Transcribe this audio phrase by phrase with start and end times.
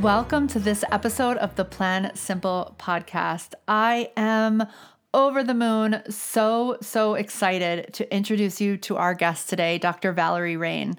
[0.00, 3.54] Welcome to this episode of the Plan Simple podcast.
[3.68, 4.66] I am
[5.14, 10.12] over the moon, so, so excited to introduce you to our guest today, Dr.
[10.12, 10.96] Valerie Rein.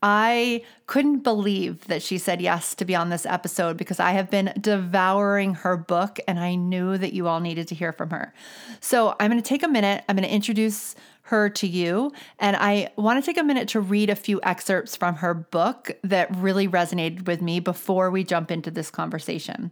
[0.00, 4.30] I couldn't believe that she said yes to be on this episode because I have
[4.30, 8.32] been devouring her book and I knew that you all needed to hear from her.
[8.80, 10.04] So I'm going to take a minute.
[10.08, 10.94] I'm going to introduce
[11.28, 12.10] her to you.
[12.38, 15.90] And I want to take a minute to read a few excerpts from her book
[16.02, 19.70] that really resonated with me before we jump into this conversation.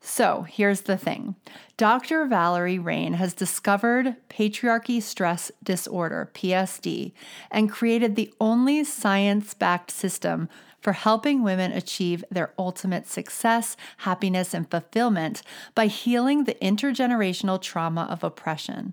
[0.00, 1.34] So here's the thing
[1.76, 2.26] Dr.
[2.26, 7.12] Valerie Rein has discovered patriarchy stress disorder, PSD,
[7.50, 10.48] and created the only science backed system
[10.84, 15.42] for helping women achieve their ultimate success, happiness, and fulfillment
[15.74, 18.92] by healing the intergenerational trauma of oppression.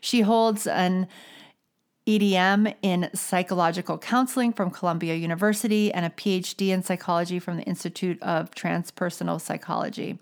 [0.00, 1.08] She holds an
[2.04, 8.20] EDM in psychological counseling from Columbia University, and a PhD in psychology from the Institute
[8.20, 10.18] of Transpersonal Psychology.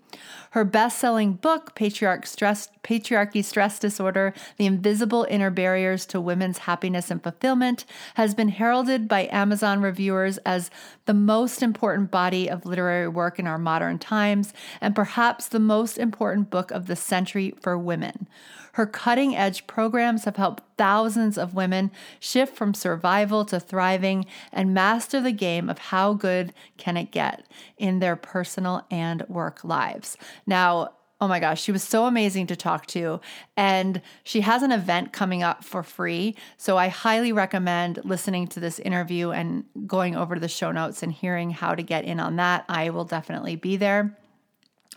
[0.51, 6.59] Her best selling book, Patriarch Stress, Patriarchy Stress Disorder The Invisible Inner Barriers to Women's
[6.59, 10.69] Happiness and Fulfillment, has been heralded by Amazon reviewers as
[11.05, 15.97] the most important body of literary work in our modern times, and perhaps the most
[15.97, 18.27] important book of the century for women.
[18.73, 24.73] Her cutting edge programs have helped thousands of women shift from survival to thriving and
[24.73, 27.45] master the game of how good can it get
[27.77, 30.17] in their personal and work lives.
[30.47, 30.93] Now,
[31.23, 33.21] Oh my gosh, she was so amazing to talk to.
[33.55, 36.35] And she has an event coming up for free.
[36.57, 41.03] So I highly recommend listening to this interview and going over to the show notes
[41.03, 42.65] and hearing how to get in on that.
[42.67, 44.17] I will definitely be there.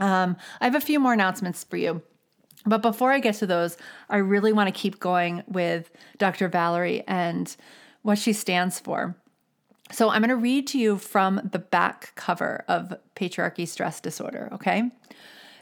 [0.01, 2.01] Um, I have a few more announcements for you.
[2.67, 3.77] But before I get to those,
[4.09, 6.49] I really want to keep going with Dr.
[6.49, 7.55] Valerie and
[8.03, 9.17] what she stands for.
[9.93, 14.49] So I'm going to read to you from the back cover of Patriarchy Stress Disorder,
[14.53, 14.91] okay?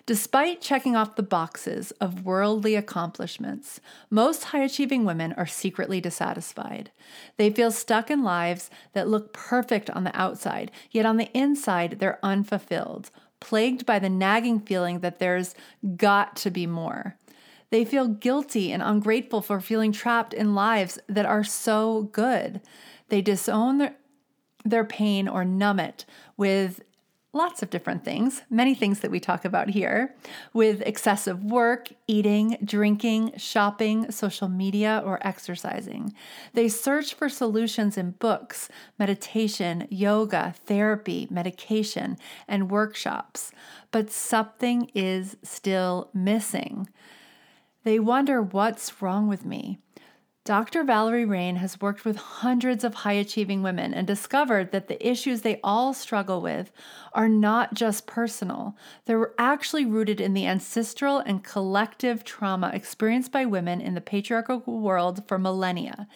[0.05, 3.81] Despite checking off the boxes of worldly accomplishments,
[4.11, 6.91] most high achieving women are secretly dissatisfied.
[7.37, 12.01] They feel stuck in lives that look perfect on the outside, yet on the inside,
[12.01, 13.11] they're unfulfilled,
[13.43, 15.55] plagued by the nagging feeling that there's
[15.97, 17.17] got to be more.
[17.71, 22.61] They feel guilty and ungrateful for feeling trapped in lives that are so good.
[23.09, 23.97] They disown their,
[24.65, 26.05] their pain or numb it
[26.37, 26.83] with
[27.35, 30.15] lots of different things, many things that we talk about here,
[30.53, 36.13] with excessive work, eating, drinking, shopping, social media, or exercising.
[36.53, 43.51] They search for solutions in books, meditation, yoga, therapy, medication, and workshops,
[43.91, 46.89] but something is still missing.
[47.85, 49.79] They wonder what's wrong with me.
[50.45, 50.83] Dr.
[50.83, 55.43] Valerie Rein has worked with hundreds of high achieving women and discovered that the issues
[55.43, 56.73] they all struggle with
[57.13, 58.77] are not just personal.
[59.05, 64.59] They're actually rooted in the ancestral and collective trauma experienced by women in the patriarchal
[64.67, 66.09] world for millennia.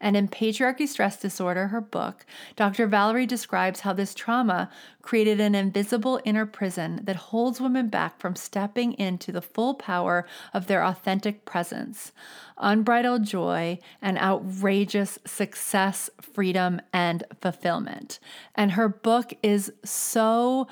[0.00, 2.24] And in Patriarchy Stress Disorder, her book,
[2.56, 2.86] Dr.
[2.86, 4.70] Valerie describes how this trauma
[5.02, 10.26] created an invisible inner prison that holds women back from stepping into the full power
[10.54, 12.12] of their authentic presence,
[12.56, 18.18] unbridled joy, and outrageous success, freedom, and fulfillment.
[18.54, 20.66] And her book is so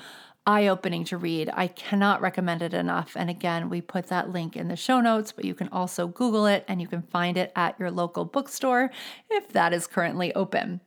[0.45, 1.49] eye opening to read.
[1.53, 3.15] I cannot recommend it enough.
[3.15, 6.45] And again, we put that link in the show notes, but you can also Google
[6.45, 8.89] it and you can find it at your local bookstore
[9.29, 10.81] if that is currently open.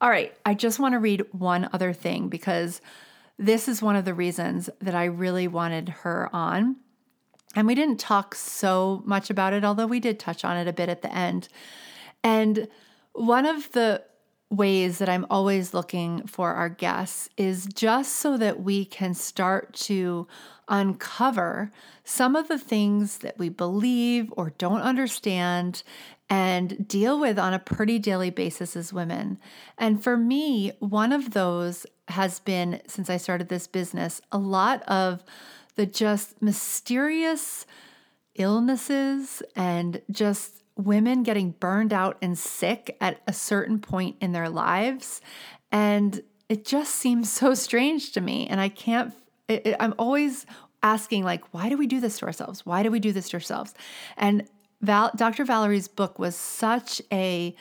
[0.00, 2.80] All right, I just want to read one other thing because
[3.38, 6.76] this is one of the reasons that I really wanted her on.
[7.54, 10.72] And we didn't talk so much about it, although we did touch on it a
[10.72, 11.48] bit at the end.
[12.22, 12.68] And
[13.12, 14.04] one of the
[14.50, 19.72] ways that I'm always looking for our guests is just so that we can start
[19.74, 20.26] to
[20.68, 21.70] uncover
[22.04, 25.82] some of the things that we believe or don't understand
[26.28, 29.38] and deal with on a pretty daily basis as women.
[29.78, 34.82] And for me, one of those has been, since I started this business, a lot
[34.84, 35.24] of
[35.76, 37.66] the just mysterious
[38.34, 44.48] illnesses and just women getting burned out and sick at a certain point in their
[44.48, 45.20] lives.
[45.70, 48.46] And it just seems so strange to me.
[48.48, 49.12] And I can't
[49.48, 50.46] It, it, I'm always
[50.82, 52.64] asking, like, why do we do this to ourselves?
[52.64, 53.74] Why do we do this to ourselves?
[54.16, 54.48] And
[54.80, 55.44] Val- Dr.
[55.44, 57.54] Valerie's book was such a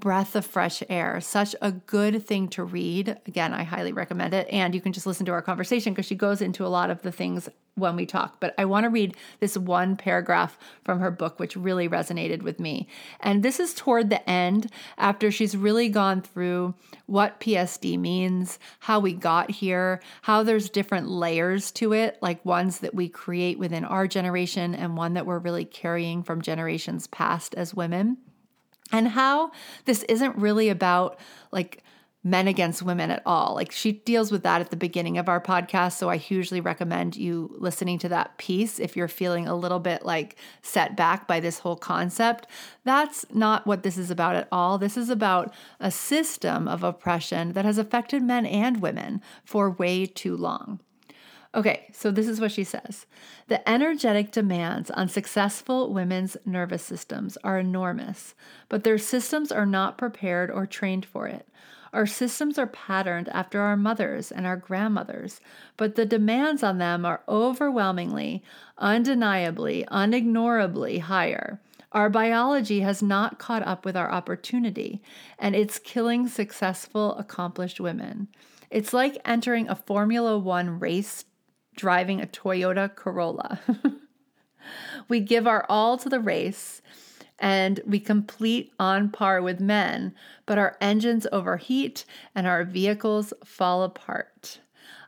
[0.00, 3.18] breath of fresh air, such a good thing to read.
[3.26, 4.48] Again, I highly recommend it.
[4.50, 7.02] And you can just listen to our conversation because she goes into a lot of
[7.02, 8.40] the things when we talk.
[8.40, 12.58] But I want to read this one paragraph from her book, which really resonated with
[12.58, 12.88] me.
[13.20, 16.74] And this is toward the end, after she's really gone through
[17.06, 22.78] what PSD means, how we got here, how there's different layers to it, like ones
[22.78, 27.54] that we create within our generation and one that we're really carrying from generations past
[27.54, 28.18] as women
[28.92, 29.52] and how
[29.84, 31.18] this isn't really about
[31.52, 31.82] like
[32.22, 33.54] men against women at all.
[33.54, 35.92] Like she deals with that at the beginning of our podcast.
[35.92, 40.04] So I hugely recommend you listening to that piece if you're feeling a little bit
[40.04, 42.46] like set back by this whole concept.
[42.84, 44.76] That's not what this is about at all.
[44.76, 50.04] This is about a system of oppression that has affected men and women for way
[50.04, 50.80] too long.
[51.52, 53.06] Okay, so this is what she says
[53.48, 58.34] The energetic demands on successful women's nervous systems are enormous,
[58.68, 61.48] but their systems are not prepared or trained for it.
[61.92, 65.40] Our systems are patterned after our mothers and our grandmothers,
[65.76, 68.44] but the demands on them are overwhelmingly,
[68.78, 71.60] undeniably, unignorably higher.
[71.90, 75.02] Our biology has not caught up with our opportunity,
[75.36, 78.28] and it's killing successful, accomplished women.
[78.70, 81.24] It's like entering a Formula One race
[81.76, 83.60] driving a Toyota Corolla.
[85.08, 86.82] we give our all to the race
[87.38, 90.14] and we complete on par with men,
[90.44, 94.60] but our engines overheat and our vehicles fall apart.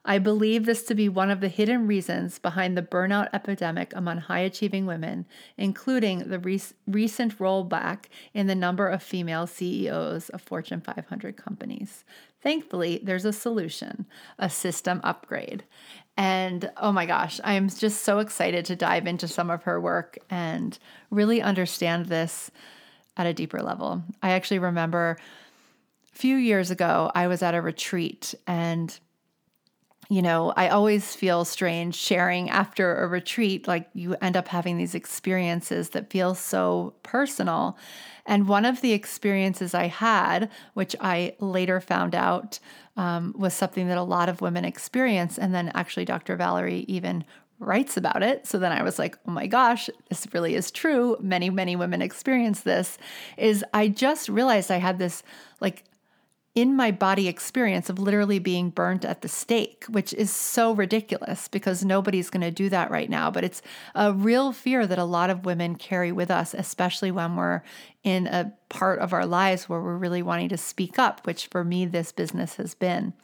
[0.05, 4.19] I believe this to be one of the hidden reasons behind the burnout epidemic among
[4.19, 5.27] high achieving women,
[5.57, 12.05] including the re- recent rollback in the number of female CEOs of Fortune 500 companies.
[12.43, 14.07] Thankfully, there's a solution
[14.41, 15.63] a system upgrade.
[16.17, 20.19] And oh my gosh, I'm just so excited to dive into some of her work
[20.29, 20.79] and
[21.11, 22.51] really understand this
[23.17, 24.03] at a deeper level.
[24.23, 25.19] I actually remember
[26.13, 28.99] a few years ago, I was at a retreat and
[30.13, 33.67] you know, I always feel strange sharing after a retreat.
[33.67, 37.79] Like you end up having these experiences that feel so personal.
[38.27, 42.59] And one of the experiences I had, which I later found out
[42.95, 45.39] um, was something that a lot of women experience.
[45.39, 46.37] And then actually, Dr.
[46.37, 47.25] Valerie even
[47.59, 48.47] writes about it.
[48.47, 51.17] So then I was like, oh my gosh, this really is true.
[51.21, 52.99] Many, many women experience this.
[53.39, 55.23] Is I just realized I had this
[55.59, 55.85] like
[56.55, 61.49] in my body experience of literally being burnt at the stake, which is so ridiculous
[61.49, 63.31] because nobody's going to do that right now.
[63.31, 63.63] But it's
[63.95, 67.63] a real fear that a lot of women carry with us, especially when we're
[68.05, 71.65] in a part of our lives where we're really wanting to speak up, which for
[71.65, 73.15] me, this business has been.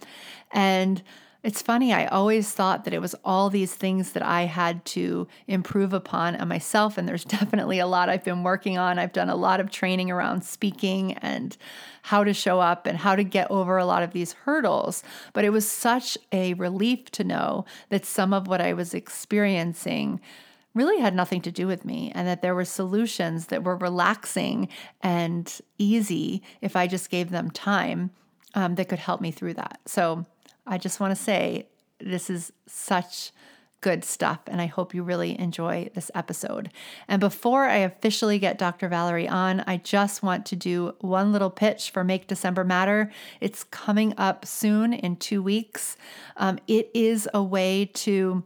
[0.50, 1.02] And
[1.44, 5.28] it's funny, I always thought that it was all these things that I had to
[5.46, 6.98] improve upon on myself.
[6.98, 8.98] And there's definitely a lot I've been working on.
[8.98, 11.56] I've done a lot of training around speaking and
[12.02, 15.04] how to show up and how to get over a lot of these hurdles.
[15.32, 20.20] But it was such a relief to know that some of what I was experiencing
[20.74, 24.68] really had nothing to do with me and that there were solutions that were relaxing
[25.02, 28.10] and easy if I just gave them time
[28.54, 29.80] um, that could help me through that.
[29.86, 30.24] So,
[30.68, 31.66] I just want to say
[31.98, 33.32] this is such
[33.80, 36.70] good stuff, and I hope you really enjoy this episode.
[37.06, 38.88] And before I officially get Dr.
[38.88, 43.12] Valerie on, I just want to do one little pitch for Make December Matter.
[43.40, 45.96] It's coming up soon in two weeks.
[46.36, 48.42] Um, it is a way to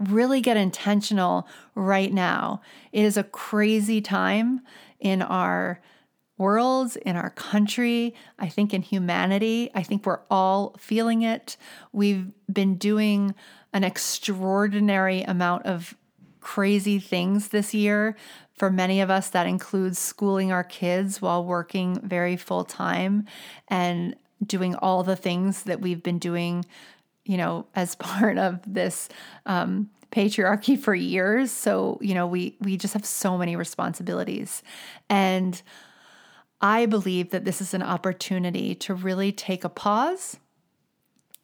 [0.00, 2.60] really get intentional right now.
[2.90, 4.62] It is a crazy time
[4.98, 5.80] in our
[6.40, 9.70] world, in our country, I think in humanity.
[9.74, 11.58] I think we're all feeling it.
[11.92, 13.34] We've been doing
[13.74, 15.94] an extraordinary amount of
[16.40, 18.16] crazy things this year.
[18.54, 23.26] For many of us, that includes schooling our kids while working very full time
[23.68, 26.64] and doing all the things that we've been doing,
[27.24, 29.10] you know, as part of this
[29.44, 31.50] um, patriarchy for years.
[31.50, 34.62] So, you know, we we just have so many responsibilities.
[35.08, 35.60] And
[36.60, 40.38] I believe that this is an opportunity to really take a pause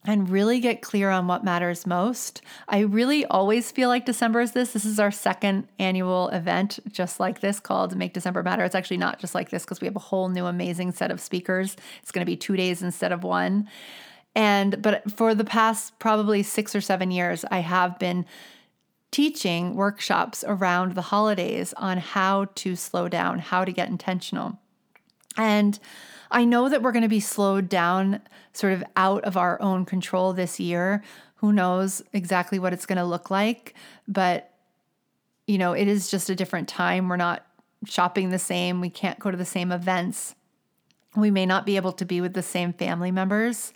[0.05, 2.41] and really get clear on what matters most.
[2.69, 4.71] I really always feel like December is this.
[4.71, 8.63] This is our second annual event, just like this, called Make December Matter.
[8.63, 11.19] It's actually not just like this because we have a whole new amazing set of
[11.19, 11.75] speakers.
[12.01, 13.67] It's going to be two days instead of one.
[14.33, 18.25] And, but for the past probably six or seven years, I have been
[19.11, 24.59] teaching workshops around the holidays on how to slow down, how to get intentional.
[25.37, 25.79] And
[26.31, 28.21] I know that we're going to be slowed down
[28.53, 31.03] sort of out of our own control this year.
[31.35, 33.75] Who knows exactly what it's going to look like,
[34.07, 34.51] but
[35.45, 37.07] you know, it is just a different time.
[37.07, 37.45] We're not
[37.85, 38.81] shopping the same.
[38.81, 40.35] We can't go to the same events.
[41.15, 43.73] We may not be able to be with the same family members.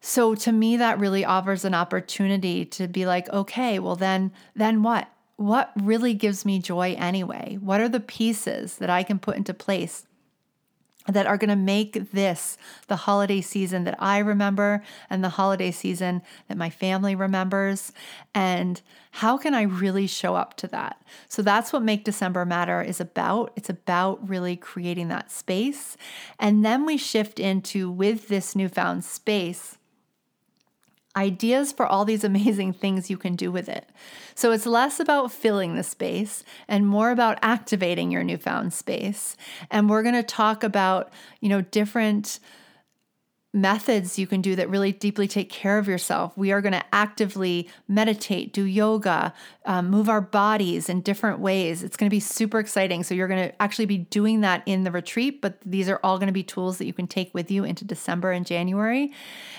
[0.00, 4.82] So to me that really offers an opportunity to be like, okay, well then then
[4.82, 5.08] what?
[5.36, 7.58] What really gives me joy anyway?
[7.60, 10.06] What are the pieces that I can put into place
[11.06, 12.56] that are going to make this
[12.86, 17.92] the holiday season that I remember and the holiday season that my family remembers.
[18.34, 18.80] And
[19.10, 21.02] how can I really show up to that?
[21.28, 23.52] So that's what Make December Matter is about.
[23.54, 25.96] It's about really creating that space.
[26.38, 29.76] And then we shift into with this newfound space
[31.16, 33.88] ideas for all these amazing things you can do with it.
[34.34, 39.36] So it's less about filling the space and more about activating your newfound space.
[39.70, 42.40] And we're going to talk about, you know, different
[43.54, 46.36] methods you can do that really deeply take care of yourself.
[46.36, 49.32] We are going to actively meditate, do yoga,
[49.64, 51.84] um, move our bodies in different ways.
[51.84, 53.04] It's going to be super exciting.
[53.04, 56.18] So, you're going to actually be doing that in the retreat, but these are all
[56.18, 59.12] going to be tools that you can take with you into December and January.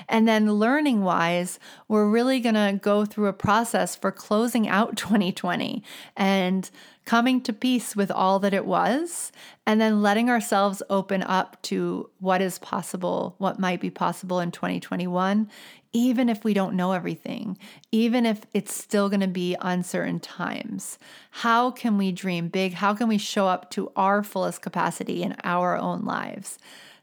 [0.09, 4.97] And then, learning wise, we're really going to go through a process for closing out
[4.97, 5.83] 2020
[6.17, 6.69] and
[7.05, 9.31] coming to peace with all that it was,
[9.65, 14.51] and then letting ourselves open up to what is possible, what might be possible in
[14.51, 15.47] 2021,
[15.93, 17.57] even if we don't know everything,
[17.91, 20.99] even if it's still going to be uncertain times.
[21.29, 22.73] How can we dream big?
[22.73, 26.57] How can we show up to our fullest capacity in our own lives?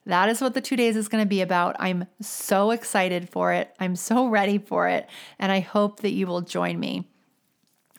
[0.05, 1.77] That is what the two days is going to be about.
[1.79, 3.75] I'm so excited for it.
[3.79, 5.09] I'm so ready for it.
[5.39, 7.09] And I hope that you will join me.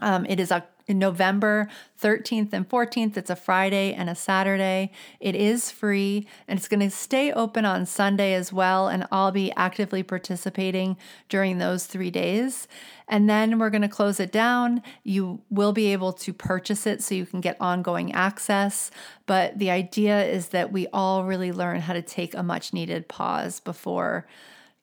[0.02, 1.70] Um, it is a in November
[2.02, 3.16] 13th and 14th.
[3.16, 4.92] It's a Friday and a Saturday.
[5.20, 8.88] It is free and it's going to stay open on Sunday as well.
[8.88, 10.98] And I'll be actively participating
[11.30, 12.68] during those three days.
[13.08, 14.82] And then we're going to close it down.
[15.04, 18.92] You will be able to purchase it so you can get ongoing access.
[19.26, 23.08] But the idea is that we all really learn how to take a much needed
[23.08, 24.26] pause before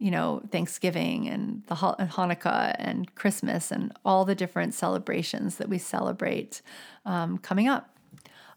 [0.01, 5.77] you know, Thanksgiving and the Hanukkah and Christmas and all the different celebrations that we
[5.77, 6.63] celebrate
[7.05, 7.95] um, coming up.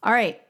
[0.01, 0.41] All right.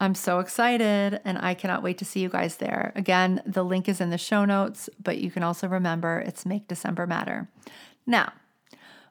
[0.00, 2.92] I'm so excited and I cannot wait to see you guys there.
[2.94, 6.68] Again, the link is in the show notes, but you can also remember it's Make
[6.68, 7.48] December Matter.
[8.06, 8.32] Now,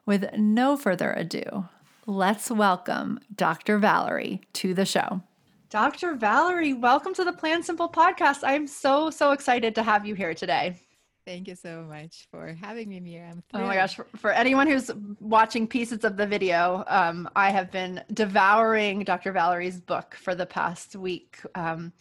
[0.06, 1.68] with no further ado,
[2.06, 3.76] let's welcome Dr.
[3.76, 5.20] Valerie to the show.
[5.68, 6.14] Dr.
[6.14, 8.38] Valerie, welcome to the Plan Simple podcast.
[8.42, 10.80] I'm so, so excited to have you here today.
[11.28, 13.42] Thank you so much for having me, Miriam.
[13.52, 13.96] Oh my gosh.
[13.96, 19.30] For, for, anyone who's watching pieces of the video, um, I have been devouring Dr.
[19.32, 21.36] Valerie's book for the past week.
[21.54, 21.92] Um,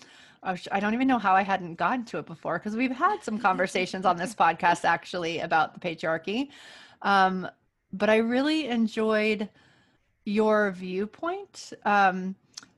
[0.44, 3.38] I don't even know how I hadn't gotten to it before because we've had some
[3.38, 6.48] conversations on this podcast actually about the patriarchy.
[7.02, 7.50] Um,
[7.92, 9.50] but I really enjoyed
[10.24, 12.34] your viewpoint um,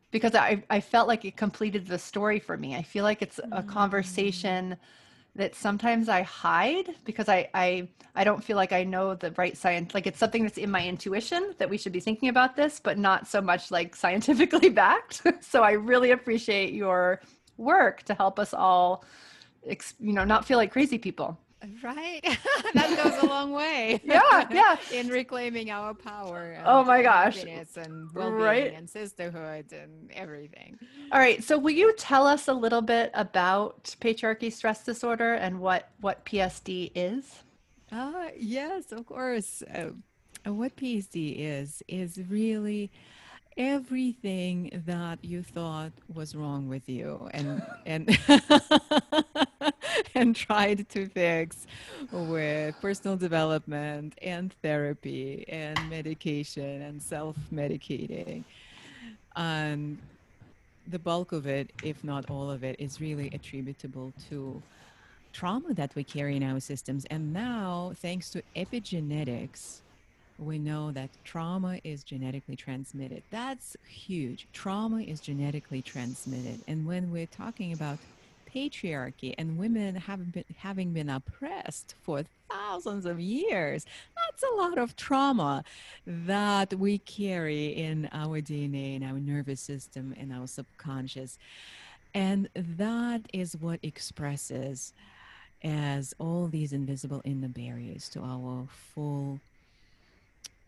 [0.09, 2.75] because I, I felt like it completed the story for me.
[2.75, 4.75] I feel like it's a conversation.
[5.35, 9.55] That sometimes I hide because I, I I don't feel like I know the right
[9.55, 9.93] science.
[9.93, 12.97] Like it's something that's in my intuition that we should be thinking about this, but
[12.97, 15.21] not so much like scientifically backed.
[15.41, 17.21] so I really appreciate your
[17.57, 19.05] work to help us all,
[19.99, 21.37] you know, not feel like crazy people.
[21.83, 22.21] Right.
[22.73, 23.99] that goes a long way.
[24.05, 24.77] yeah, yeah.
[24.93, 26.57] In reclaiming our power.
[26.65, 27.43] oh my gosh.
[27.43, 27.67] And
[28.13, 28.73] well-being right?
[28.73, 30.79] and sisterhood and everything.
[31.11, 31.43] All right.
[31.43, 36.25] So will you tell us a little bit about patriarchy stress disorder and what what
[36.25, 37.43] PSD is?
[37.91, 39.61] Uh, yes, of course.
[39.73, 39.89] Uh,
[40.45, 42.91] what PSD is is really
[43.57, 48.17] everything that you thought was wrong with you and and
[50.15, 51.67] and tried to fix
[52.11, 58.43] with personal development and therapy and medication and self-medicating
[59.35, 59.97] and
[60.87, 64.61] the bulk of it if not all of it is really attributable to
[65.33, 69.81] trauma that we carry in our systems and now thanks to epigenetics
[70.39, 73.23] we know that trauma is genetically transmitted.
[73.29, 74.47] That's huge.
[74.53, 76.61] Trauma is genetically transmitted.
[76.67, 77.99] And when we're talking about
[78.53, 84.77] patriarchy and women having been, having been oppressed for thousands of years, that's a lot
[84.77, 85.63] of trauma
[86.05, 91.37] that we carry in our DNA, in our nervous system, in our subconscious.
[92.13, 94.93] And that is what expresses
[95.63, 99.39] as all these invisible inner barriers to our full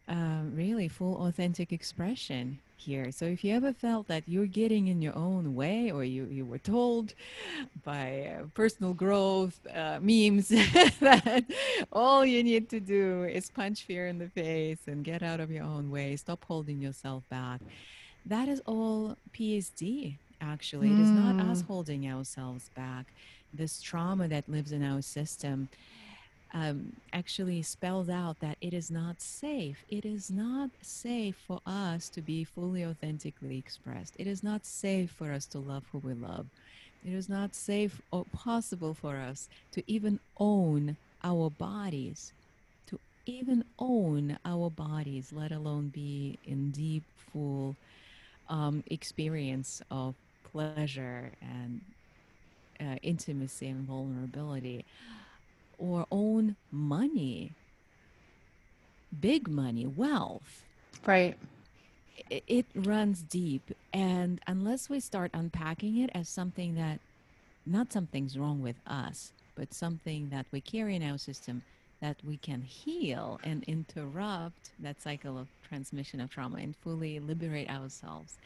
[0.08, 3.12] uh, really full authentic expression here.
[3.12, 6.46] So if you ever felt that you're getting in your own way or you, you
[6.46, 7.14] were told
[7.84, 10.48] by uh, personal growth uh, memes
[11.00, 11.44] that
[11.92, 15.52] all you need to do is punch fear in the face and get out of
[15.52, 17.62] your own way, stop holding yourself back.
[18.26, 20.90] That is all PSD, actually.
[20.90, 21.00] Mm.
[21.00, 21.68] It is not us mm.
[21.68, 23.06] holding ourselves back.
[23.54, 25.70] This trauma that lives in our system
[26.54, 29.84] um, actually spells out that it is not safe.
[29.90, 34.16] It is not safe for us to be fully authentically expressed.
[34.18, 36.48] It is not safe for us to love who we love.
[37.06, 42.34] It is not safe or possible for us to even own our bodies,
[42.88, 47.76] to even own our bodies, let alone be in deep, full
[48.50, 50.16] um, experience of
[50.52, 51.82] pleasure and
[52.80, 54.86] uh, intimacy and vulnerability
[55.82, 57.54] or own money,
[59.20, 60.64] big money, wealth.
[61.06, 61.36] Right.
[62.30, 63.76] It, it runs deep.
[63.92, 67.00] And unless we start unpacking it as something that,
[67.66, 71.64] not something's wrong with us, but something that we carry in our system
[72.00, 77.70] that we can heal and interrupt that cycle of transmission of trauma and fully liberate
[77.70, 78.38] ourselves.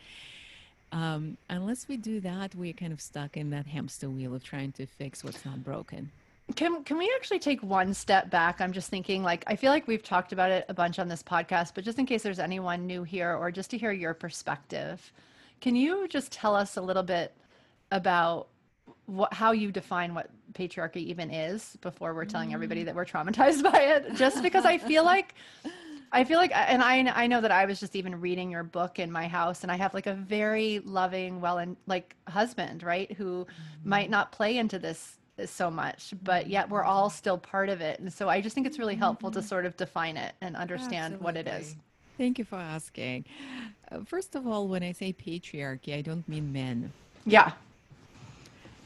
[0.91, 4.71] Um, unless we do that, we're kind of stuck in that hamster wheel of trying
[4.73, 6.11] to fix what's not broken.
[6.53, 8.61] Can can we actually take one step back?
[8.61, 11.23] I'm just thinking like I feel like we've talked about it a bunch on this
[11.23, 15.11] podcast, but just in case there's anyone new here or just to hear your perspective,
[15.59, 17.33] can you just tell us a little bit
[17.91, 18.47] about
[19.07, 22.85] what how you define what patriarchy even is before we're telling everybody mm.
[22.85, 24.13] that we're traumatized by it?
[24.15, 25.33] Just because I feel like
[26.11, 28.99] I feel like, and I I know that I was just even reading your book
[28.99, 33.11] in my house, and I have like a very loving, well, and like husband, right,
[33.11, 33.89] who mm-hmm.
[33.89, 37.99] might not play into this so much, but yet we're all still part of it.
[37.99, 39.47] And so I just think it's really helpful to mm-hmm.
[39.47, 41.23] sort of define it and understand Absolutely.
[41.23, 41.75] what it is.
[42.17, 43.25] Thank you for asking.
[43.91, 46.93] Uh, first of all, when I say patriarchy, I don't mean men.
[47.25, 47.51] Yeah.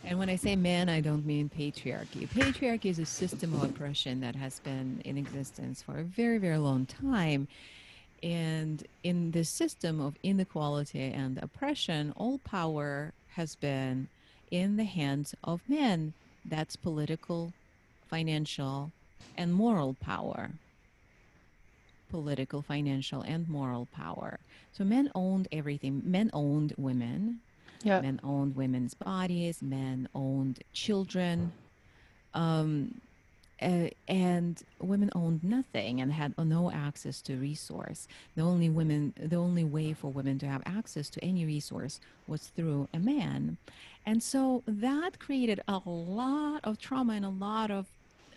[0.04, 2.28] And when I say men, I don't mean patriarchy.
[2.28, 6.58] Patriarchy is a system of oppression that has been in existence for a very, very
[6.58, 7.48] long time.
[8.24, 14.08] And in this system of inequality and oppression, all power has been
[14.52, 16.14] in the hands of men
[16.46, 17.54] that's political,
[18.08, 18.92] financial,
[19.38, 20.52] and moral power.
[22.10, 24.40] Political, financial, and moral power.
[24.72, 26.02] So men owned everything.
[26.04, 27.40] Men owned women.
[27.84, 28.02] Yeah.
[28.02, 29.62] Men owned women's bodies.
[29.62, 31.52] Men owned children.
[32.34, 33.02] Um,
[33.62, 38.08] uh, and women owned nothing and had no access to resource.
[38.36, 42.48] The only women, the only way for women to have access to any resource was
[42.48, 43.58] through a man,
[44.10, 47.86] and so that created a lot of trauma and a lot of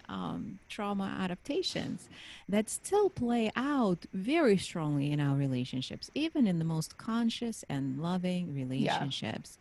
[0.06, 2.10] um, trauma adaptations
[2.46, 7.98] that still play out very strongly in our relationships, even in the most conscious and
[8.02, 9.56] loving relationships.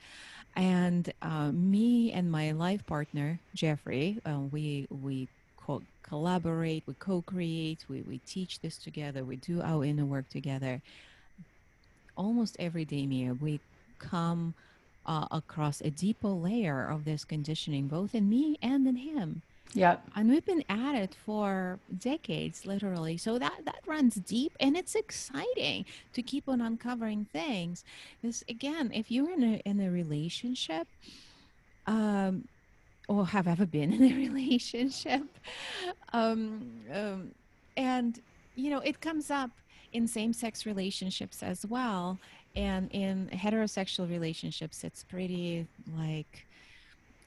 [0.57, 0.63] Yeah.
[0.63, 7.85] And uh, me and my life partner Jeffrey, uh, we we co- collaborate, we co-create,
[7.87, 10.81] we we teach this together, we do our inner work together.
[12.17, 13.61] Almost every day, Mia, we
[13.99, 14.55] come
[15.05, 19.41] uh, across a deeper layer of this conditioning, both in me and in him.
[19.73, 19.97] Yeah.
[20.15, 23.17] And we've been at it for decades, literally.
[23.17, 27.83] So that, that runs deep and it's exciting to keep on uncovering things.
[28.21, 30.87] Because again, if you're in a, in a relationship,
[31.87, 32.47] um,
[33.07, 35.23] or have ever been in a relationship,
[36.13, 37.31] um, um,
[37.77, 38.21] and,
[38.55, 39.51] you know, it comes up
[39.93, 42.17] in same sex relationships as well
[42.55, 46.45] and in heterosexual relationships it's pretty like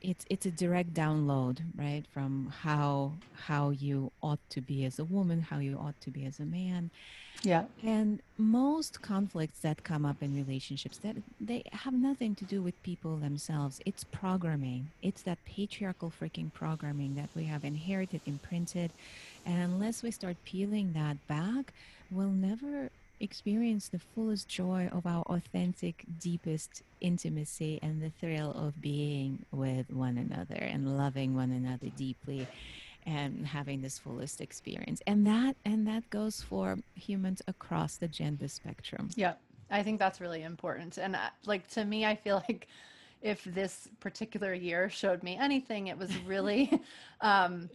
[0.05, 3.13] it's it's a direct download right from how
[3.47, 6.45] how you ought to be as a woman how you ought to be as a
[6.45, 6.91] man.
[7.43, 7.65] Yeah.
[7.83, 12.81] And most conflicts that come up in relationships that they have nothing to do with
[12.83, 13.81] people themselves.
[13.85, 14.91] It's programming.
[15.03, 18.93] It's that patriarchal freaking programming that we have inherited imprinted.
[19.45, 21.73] And unless we start peeling that back
[22.11, 28.81] we'll never experience the fullest joy of our authentic, deepest intimacy and the thrill of
[28.81, 32.47] being with one another and loving one another deeply
[33.07, 35.03] and having this fullest experience.
[35.07, 39.11] And that and that goes for humans across the gender spectrum.
[39.15, 39.35] Yeah.
[39.71, 40.99] I think that's really important.
[40.99, 42.69] And uh, like to me I feel like
[43.23, 46.71] if this particular year showed me anything, it was really
[47.21, 47.71] um,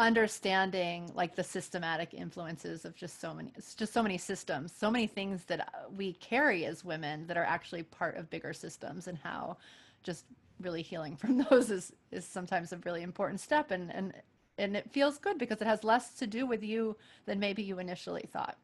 [0.00, 4.90] understanding like the systematic influences of just so many it's just so many systems so
[4.90, 9.06] many things that uh, we carry as women that are actually part of bigger systems
[9.08, 9.56] and how
[10.02, 10.24] just
[10.58, 14.14] really healing from those is is sometimes a really important step and and
[14.58, 17.78] and it feels good because it has less to do with you than maybe you
[17.78, 18.58] initially thought.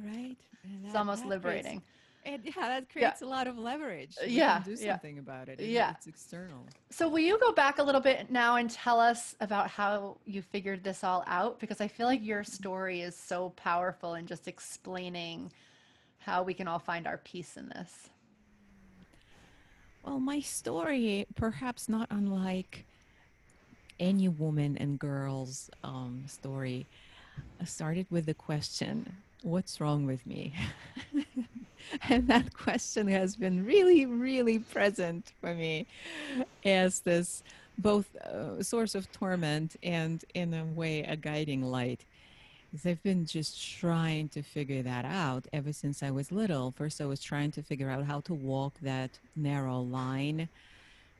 [0.00, 0.36] Right.
[0.84, 1.82] It's almost liberating
[2.24, 3.26] And yeah, that creates yeah.
[3.26, 4.16] a lot of leverage.
[4.24, 4.62] We yeah.
[4.64, 5.20] do something yeah.
[5.20, 5.60] about it.
[5.60, 5.94] Yeah.
[5.96, 6.66] It's external.
[6.90, 10.40] So will you go back a little bit now and tell us about how you
[10.40, 11.58] figured this all out?
[11.58, 15.50] Because I feel like your story is so powerful in just explaining
[16.18, 18.08] how we can all find our peace in this.
[20.04, 22.84] Well, my story, perhaps not unlike
[23.98, 26.86] any woman and girl's um, story,
[27.64, 30.54] started with the question, What's wrong with me?
[32.08, 35.86] and that question has been really, really present for me
[36.64, 37.42] as this
[37.78, 42.04] both uh, source of torment and, in a way, a guiding light.
[42.86, 46.70] I've been just trying to figure that out ever since I was little.
[46.70, 50.48] First, I was trying to figure out how to walk that narrow line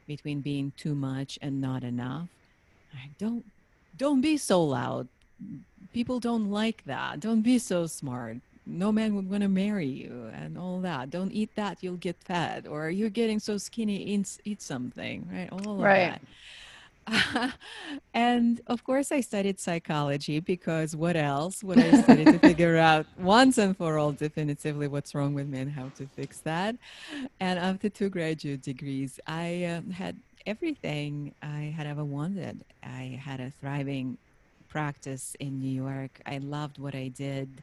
[0.07, 2.29] between being too much and not enough.
[2.95, 3.45] I don't
[3.99, 5.09] don't be so loud.
[5.93, 7.21] People don't like that.
[7.21, 11.11] Don't be so smart no man would want to marry you and all that.
[11.11, 15.49] Don't eat that you'll get fat or you're getting so skinny eat, eat something right?
[15.53, 16.21] All of right.
[16.21, 16.23] that.
[18.15, 23.07] And of course i studied psychology because what else would i study to figure out
[23.19, 26.77] once and for all definitively what's wrong with me and how to fix that?
[27.41, 32.65] And after two graduate degrees i um, had everything i had ever wanted.
[32.83, 34.19] I had a thriving
[34.69, 36.21] practice in new york.
[36.27, 37.63] I loved what i did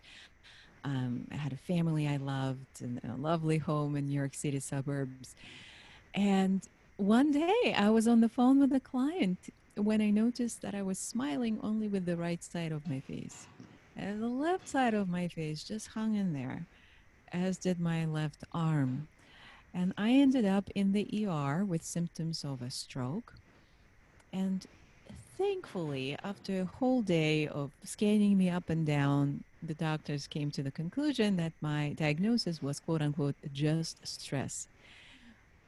[0.84, 4.60] um, I had a family I loved and a lovely home in New York City
[4.60, 5.36] suburbs.
[6.14, 6.62] And
[6.98, 9.38] one day I was on the phone with a client
[9.76, 13.48] when I noticed that I was smiling only with the right side of my face.
[13.96, 16.66] And the left side of my face just hung in there,
[17.32, 19.08] as did my left arm.
[19.74, 23.34] And I ended up in the ER with symptoms of a stroke.
[24.34, 24.66] And
[25.40, 30.62] thankfully, after a whole day of scanning me up and down, the doctors came to
[30.62, 34.68] the conclusion that my diagnosis was quote unquote just stress,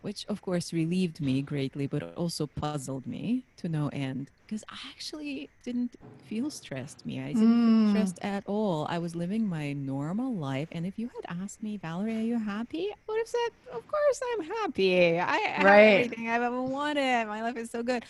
[0.01, 4.75] which of course relieved me greatly, but also puzzled me to no end because I
[4.89, 7.21] actually didn't feel stressed me.
[7.21, 7.85] I didn't mm.
[7.85, 8.85] feel stressed at all.
[8.89, 10.67] I was living my normal life.
[10.73, 12.89] And if you had asked me, Valerie, are you happy?
[12.91, 15.17] I would have said, Of course I'm happy.
[15.17, 17.27] I have everything I've ever wanted.
[17.27, 18.03] My life is so good.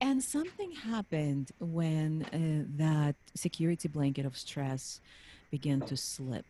[0.00, 5.00] And something happened when uh, that security blanket of stress
[5.50, 6.46] began to slip.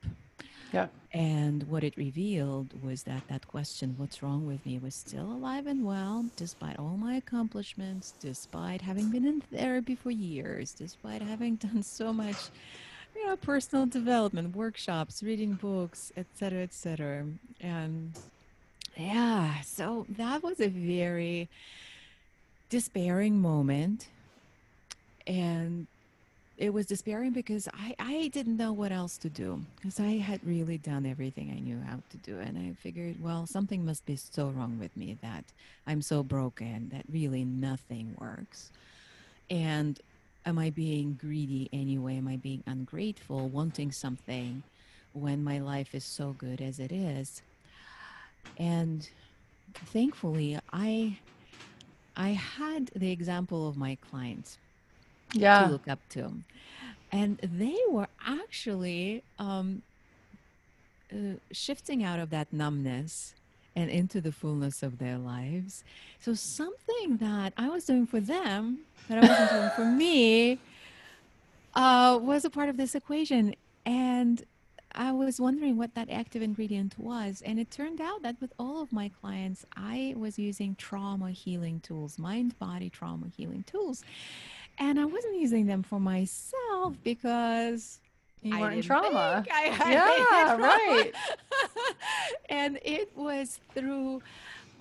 [0.72, 0.88] Yeah.
[1.12, 5.66] And what it revealed was that that question, what's wrong with me, was still alive
[5.66, 11.56] and well, despite all my accomplishments, despite having been in therapy for years, despite having
[11.66, 12.36] done so much,
[13.14, 17.26] you know, personal development, workshops, reading books, etc., etc.
[17.60, 18.12] And
[18.96, 21.48] yeah, so that was a very
[22.68, 24.08] despairing moment.
[25.26, 25.86] And
[26.56, 30.40] it was despairing because I, I didn't know what else to do because I had
[30.44, 32.38] really done everything I knew how to do.
[32.38, 35.44] And I figured, well, something must be so wrong with me that
[35.86, 38.70] I'm so broken that really nothing works.
[39.50, 40.00] And
[40.46, 42.16] am I being greedy anyway?
[42.16, 44.62] Am I being ungrateful, wanting something
[45.12, 47.42] when my life is so good as it is?
[48.56, 49.08] And
[49.74, 51.18] thankfully, I
[52.16, 54.58] I had the example of my clients
[55.32, 55.64] yeah.
[55.64, 56.32] to look up to.
[57.12, 59.82] And they were actually um,
[61.12, 63.34] uh, shifting out of that numbness
[63.76, 65.84] and into the fullness of their lives.
[66.20, 70.58] So something that I was doing for them that I wasn't doing for me
[71.74, 73.54] uh, was a part of this equation.
[73.84, 74.44] And
[74.96, 77.42] I was wondering what that active ingredient was.
[77.44, 81.80] And it turned out that with all of my clients, I was using trauma healing
[81.80, 84.02] tools, mind body trauma healing tools.
[84.78, 88.00] And I wasn't using them for myself because
[88.42, 89.44] you weren't in trauma.
[89.52, 91.12] I, I yeah, right.
[92.48, 94.22] and it was through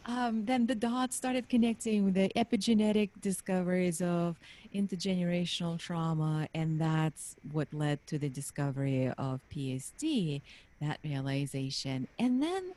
[0.05, 4.37] um, then the dots started connecting with the epigenetic discoveries of
[4.73, 10.41] intergenerational trauma, and that's what led to the discovery of PSD,
[10.79, 12.07] that realization.
[12.19, 12.73] And then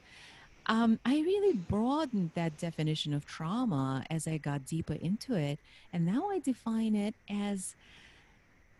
[0.66, 5.58] um, I really broadened that definition of trauma as I got deeper into it.
[5.92, 7.74] And now I define it as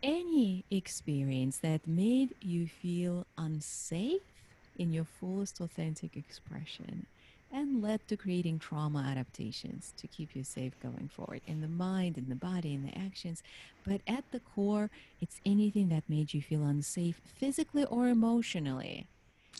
[0.01, 4.21] any experience that made you feel unsafe
[4.77, 7.05] in your fullest authentic expression
[7.51, 12.17] and led to creating trauma adaptations to keep you safe going forward in the mind,
[12.17, 13.41] in the body, in the actions.
[13.85, 19.07] But at the core, it's anything that made you feel unsafe physically or emotionally.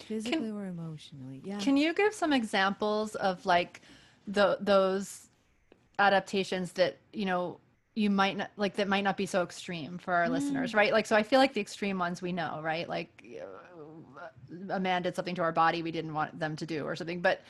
[0.06, 1.42] Physically can, or emotionally.
[1.44, 1.58] Yeah.
[1.60, 3.82] Can you give some examples of like
[4.28, 5.28] the those
[5.98, 7.60] adaptations that, you know,
[7.96, 10.32] you might not like that might not be so extreme for our mm.
[10.32, 10.94] listeners, right?
[10.94, 12.88] Like so I feel like the extreme ones we know, right?
[12.88, 13.26] Like
[14.70, 17.22] a man did something to our body we didn't want them to do or something
[17.22, 17.42] but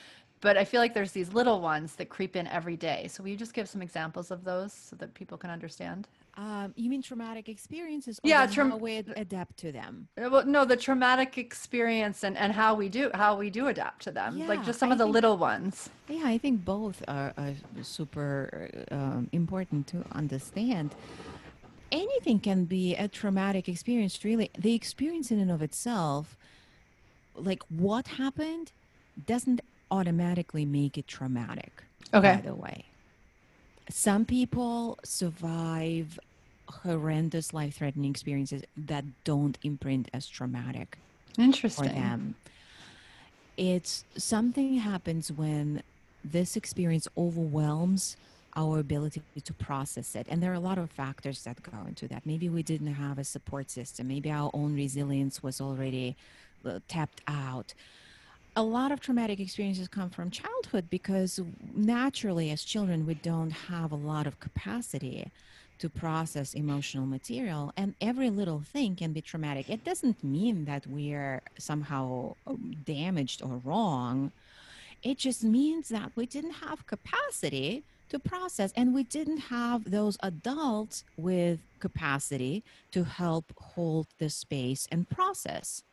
[0.42, 3.30] but i feel like there's these little ones that creep in every day so will
[3.30, 6.08] you just give some examples of those so that people can understand
[6.40, 8.18] um, you mean traumatic experiences?
[8.24, 10.08] yeah, tra- how we adapt to them.
[10.18, 14.04] Uh, well, no, the traumatic experience and, and how we do how we do adapt
[14.04, 15.90] to them, yeah, like just some I of the think, little ones.
[16.08, 20.96] Yeah, I think both are, are super um, important to understand.
[21.92, 24.24] Anything can be a traumatic experience.
[24.24, 26.38] Really, the experience in and of itself,
[27.36, 28.72] like what happened,
[29.26, 29.60] doesn't
[29.92, 31.84] automatically make it traumatic.
[32.14, 32.36] Okay.
[32.36, 32.86] By the way,
[33.90, 36.20] some people survive
[36.68, 40.98] horrendous life threatening experiences that don't imprint as traumatic
[41.38, 41.90] Interesting.
[41.90, 42.36] for them.
[43.58, 45.84] It's something happens when
[46.24, 48.18] this experience overwhelms
[48.56, 50.28] our ability to process it.
[50.30, 52.26] And there are a lot of factors that go into that.
[52.26, 56.16] Maybe we didn't have a support system, maybe our own resilience was already
[56.66, 57.74] uh, tapped out.
[58.60, 61.40] A lot of traumatic experiences come from childhood because
[61.74, 65.32] naturally, as children, we don't have a lot of capacity
[65.78, 69.70] to process emotional material and every little thing can be traumatic.
[69.70, 74.34] It doesn't mean that we're somehow um, damaged or wrong.
[75.04, 80.18] It just means that we didn't have capacity to process and we didn't have those
[80.22, 85.86] adults with capacity to help hold the space and process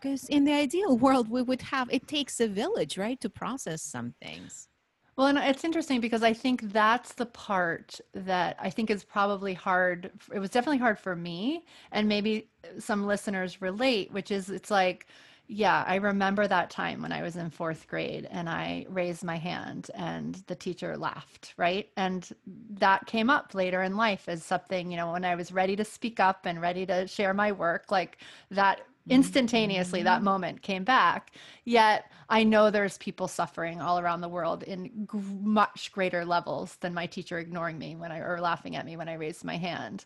[0.00, 3.82] because in the ideal world we would have it takes a village right to process
[3.82, 4.68] some things
[5.16, 9.52] well, and it's interesting because I think that's the part that I think is probably
[9.52, 10.10] hard.
[10.34, 15.06] It was definitely hard for me, and maybe some listeners relate, which is it's like,
[15.48, 19.36] yeah, I remember that time when I was in fourth grade and I raised my
[19.36, 21.90] hand and the teacher laughed, right?
[21.98, 22.26] And
[22.70, 25.84] that came up later in life as something, you know, when I was ready to
[25.84, 28.18] speak up and ready to share my work, like
[28.50, 30.24] that instantaneously that mm-hmm.
[30.24, 31.32] moment came back.
[31.64, 36.76] Yet i know there's people suffering all around the world in g- much greater levels
[36.76, 39.56] than my teacher ignoring me when i or laughing at me when i raised my
[39.56, 40.04] hand.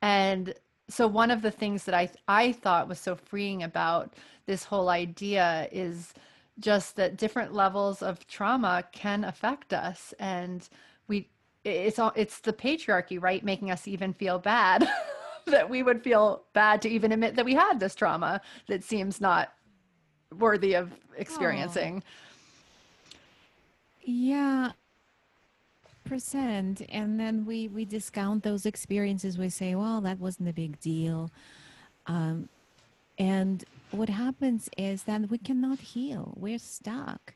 [0.00, 0.54] And
[0.88, 4.14] so one of the things that i i thought was so freeing about
[4.46, 6.14] this whole idea is
[6.58, 10.12] just that different levels of trauma can affect us.
[10.18, 10.68] And
[11.08, 11.28] we
[11.64, 13.44] it's all it's the patriarchy right?
[13.44, 14.88] Making us even feel bad
[15.46, 19.20] that we would feel bad to even admit that we had this trauma that seems
[19.20, 19.52] not
[20.38, 22.02] worthy of experiencing.
[22.04, 23.18] Oh.
[24.04, 24.72] Yeah.
[26.04, 26.82] Percent.
[26.88, 29.38] And then we, we discount those experiences.
[29.38, 31.30] We say, well, that wasn't a big deal.
[32.06, 32.48] Um,
[33.18, 36.34] and what happens is that we cannot heal.
[36.36, 37.34] We're stuck.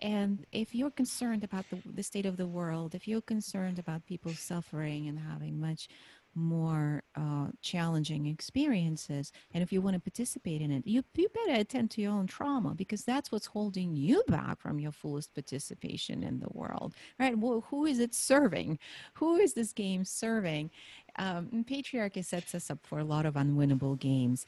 [0.00, 4.06] And if you're concerned about the, the state of the world, if you're concerned about
[4.06, 5.88] people suffering and having much
[6.36, 11.60] more uh, challenging experiences and if you want to participate in it you, you better
[11.60, 16.22] attend to your own trauma because that's what's holding you back from your fullest participation
[16.22, 17.38] in the world right?
[17.38, 18.78] Well who is it serving?
[19.14, 20.70] Who is this game serving?
[21.18, 24.44] Um, patriarchy sets us up for a lot of unwinnable games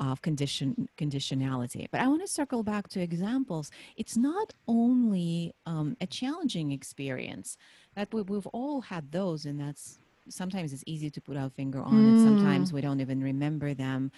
[0.00, 3.70] of condition conditionality but i want to circle back to examples.
[3.96, 7.56] It's not only um, a challenging experience
[7.94, 11.82] that we, we've all had those and that's sometimes it's easy to put our finger
[11.82, 12.08] on mm.
[12.08, 14.10] and sometimes we don't even remember them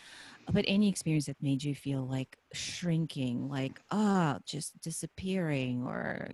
[0.52, 6.28] but any experience that made you feel like shrinking like ah oh, just disappearing or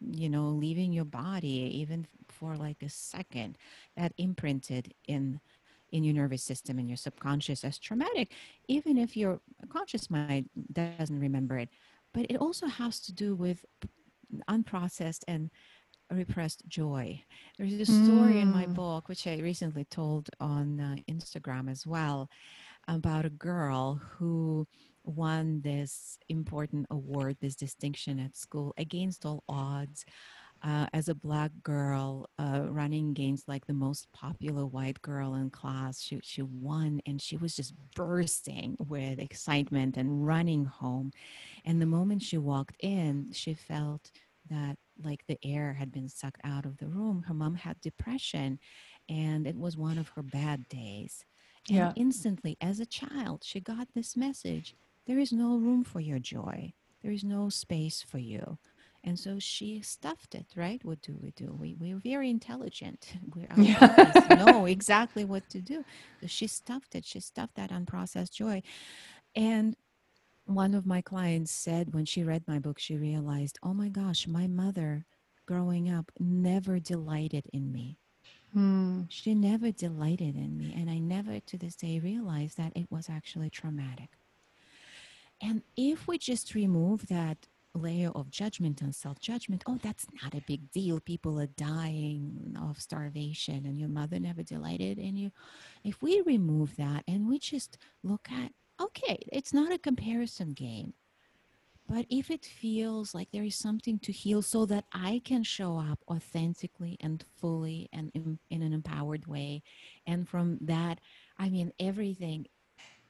[0.00, 3.58] you know leaving your body even for like a second
[3.96, 5.40] that imprinted in
[5.90, 8.32] in your nervous system and your subconscious as traumatic
[8.68, 11.68] even if your conscious mind doesn't remember it
[12.14, 13.64] but it also has to do with
[14.48, 15.50] unprocessed and
[16.14, 17.22] repressed joy.
[17.58, 18.42] There's a story mm.
[18.42, 18.74] in my mm.
[18.74, 22.30] book, which I recently told on uh, Instagram as well,
[22.86, 24.66] about a girl who
[25.04, 30.04] won this important award, this distinction at school against all odds.
[30.60, 35.48] Uh, as a black girl uh, running against like the most popular white girl in
[35.50, 41.12] class she, she won and she was just bursting with excitement and running home
[41.64, 44.10] and the moment she walked in she felt
[44.50, 47.24] that like the air had been sucked out of the room.
[47.26, 48.58] Her mom had depression
[49.08, 51.24] and it was one of her bad days.
[51.68, 51.92] And yeah.
[51.96, 54.74] instantly, as a child, she got this message
[55.06, 58.58] there is no room for your joy, there is no space for you.
[59.04, 60.84] And so she stuffed it, right?
[60.84, 61.56] What do we do?
[61.58, 63.14] We, we're very intelligent.
[63.34, 64.26] We yeah.
[64.44, 65.84] know exactly what to do.
[66.20, 67.04] So she stuffed it.
[67.04, 68.62] She stuffed that unprocessed joy.
[69.36, 69.76] And
[70.48, 74.26] one of my clients said when she read my book, she realized, oh my gosh,
[74.26, 75.04] my mother
[75.46, 77.98] growing up never delighted in me.
[78.54, 79.02] Hmm.
[79.10, 80.74] She never delighted in me.
[80.74, 84.10] And I never to this day realized that it was actually traumatic.
[85.42, 90.34] And if we just remove that layer of judgment and self judgment, oh, that's not
[90.34, 90.98] a big deal.
[90.98, 95.30] People are dying of starvation and your mother never delighted in you.
[95.84, 100.94] If we remove that and we just look at, okay, it's not a comparison game.
[101.88, 105.78] But if it feels like there is something to heal so that I can show
[105.78, 109.62] up authentically and fully and in, in an empowered way,
[110.06, 111.00] and from that,
[111.38, 112.46] I mean, everything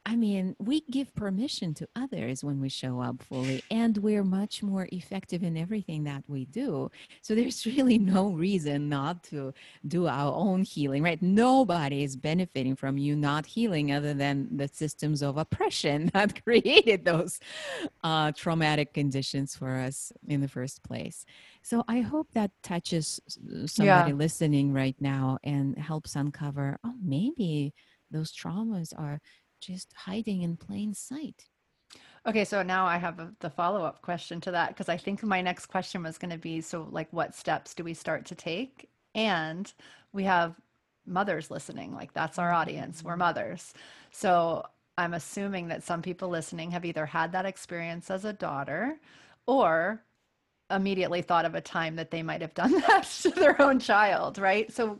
[0.06, 4.62] I mean, we give permission to others when we show up fully, and we're much
[4.62, 6.90] more effective in everything that we do.
[7.20, 9.52] So there's really no reason not to
[9.86, 11.20] do our own healing, right?
[11.20, 17.04] Nobody is benefiting from you not healing other than the systems of oppression that created
[17.04, 17.38] those
[18.02, 21.26] uh, traumatic conditions for us in the first place.
[21.62, 23.20] So I hope that touches
[23.66, 24.16] somebody yeah.
[24.16, 27.74] listening right now and helps uncover, oh, maybe
[28.10, 29.20] those traumas are
[29.60, 31.44] just hiding in plain sight.
[32.26, 35.22] Okay, so now I have a, the follow up question to that because I think
[35.22, 38.34] my next question was going to be so, like, what steps do we start to
[38.34, 38.88] take?
[39.14, 39.72] And
[40.12, 40.54] we have
[41.06, 43.02] mothers listening, like, that's our audience.
[43.02, 43.20] We're mm-hmm.
[43.20, 43.72] mothers.
[44.10, 44.66] So
[44.98, 48.98] I'm assuming that some people listening have either had that experience as a daughter
[49.46, 50.02] or
[50.70, 54.38] immediately thought of a time that they might have done that to their own child,
[54.38, 54.70] right?
[54.72, 54.98] So,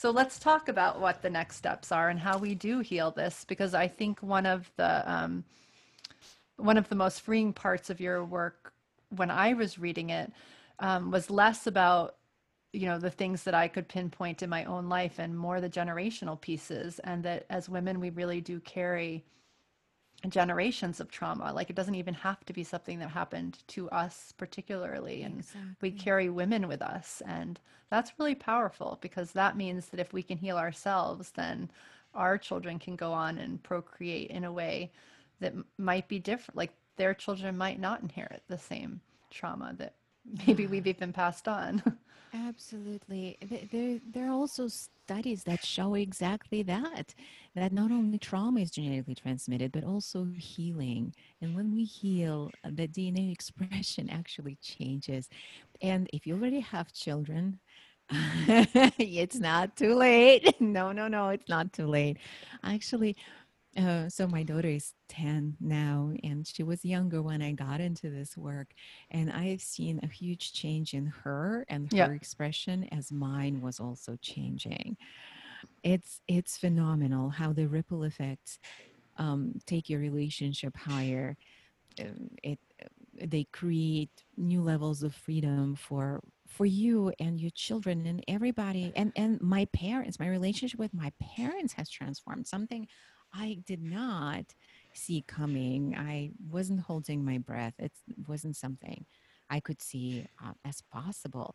[0.00, 3.44] so let's talk about what the next steps are and how we do heal this,
[3.46, 5.44] because I think one of the um,
[6.56, 8.72] one of the most freeing parts of your work
[9.14, 10.32] when I was reading it
[10.78, 12.16] um, was less about
[12.72, 15.68] you know the things that I could pinpoint in my own life and more the
[15.68, 19.22] generational pieces, and that as women we really do carry
[20.28, 24.34] generations of trauma like it doesn't even have to be something that happened to us
[24.36, 25.74] particularly and exactly.
[25.80, 27.58] we carry women with us and
[27.90, 31.70] that's really powerful because that means that if we can heal ourselves then
[32.14, 34.90] our children can go on and procreate in a way
[35.40, 39.94] that might be different like their children might not inherit the same trauma that
[40.46, 41.82] maybe we've even passed on.
[42.34, 43.36] Absolutely.
[43.72, 47.14] There there are also studies that show exactly that
[47.54, 51.14] that not only trauma is genetically transmitted but also healing.
[51.40, 55.28] And when we heal uh, the dna expression actually changes.
[55.80, 57.58] And if you already have children
[58.98, 60.60] it's not too late.
[60.60, 62.18] No no no it's not too late.
[62.64, 63.16] Actually
[63.76, 68.10] uh, so my daughter is 10 now and she was younger when i got into
[68.10, 68.72] this work
[69.10, 72.10] and i've seen a huge change in her and her yeah.
[72.10, 74.96] expression as mine was also changing
[75.84, 78.58] it's it's phenomenal how the ripple effects
[79.18, 81.36] um, take your relationship higher
[82.00, 82.58] um, it
[83.22, 89.12] they create new levels of freedom for for you and your children and everybody and
[89.16, 92.86] and my parents my relationship with my parents has transformed something
[93.32, 94.44] I did not
[94.92, 95.94] see coming.
[95.96, 97.74] I wasn't holding my breath.
[97.78, 97.92] It
[98.26, 99.04] wasn't something
[99.48, 101.54] I could see uh, as possible,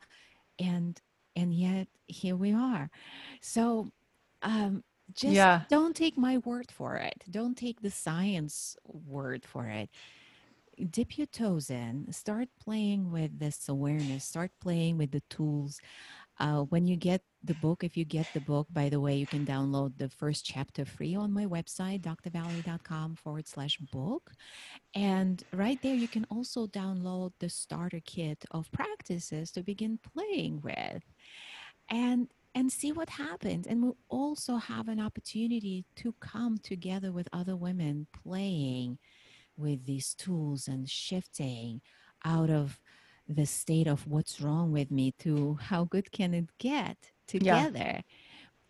[0.60, 1.00] and
[1.36, 2.90] and yet here we are.
[3.42, 3.92] So,
[4.42, 4.84] um,
[5.14, 5.62] just yeah.
[5.70, 7.24] don't take my word for it.
[7.30, 9.90] Don't take the science word for it.
[10.90, 12.12] Dip your toes in.
[12.12, 14.26] Start playing with this awareness.
[14.26, 15.80] Start playing with the tools.
[16.40, 19.26] Uh, when you get the book, if you get the book, by the way, you
[19.26, 24.32] can download the first chapter free on my website, drvalerie.com forward slash book.
[24.94, 30.62] And right there, you can also download the starter kit of practices to begin playing
[30.62, 31.04] with.
[31.90, 33.68] And and see what happens.
[33.68, 38.98] And we'll also have an opportunity to come together with other women playing
[39.58, 41.82] with these tools and shifting
[42.24, 42.80] out of
[43.28, 48.04] the state of what's wrong with me to how good can it get together.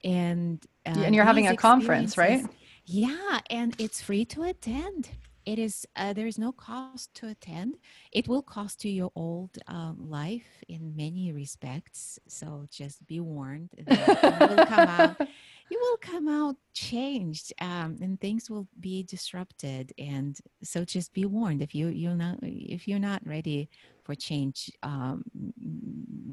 [0.04, 0.12] Yeah.
[0.12, 2.46] and uh, and you're having a conference right?
[2.86, 5.10] yeah and it's free to attend.
[5.46, 7.76] It is uh, there is no cost to attend.
[8.12, 12.18] It will cost you your old um, life in many respects.
[12.28, 15.16] So just be warned that will come out
[15.70, 21.26] you will come out changed um, and things will be disrupted and so just be
[21.26, 23.70] warned if you you're not if you're not ready
[24.04, 25.24] for change um,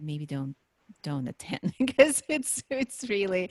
[0.03, 0.55] maybe don't
[1.03, 3.50] don't attend because it's it's really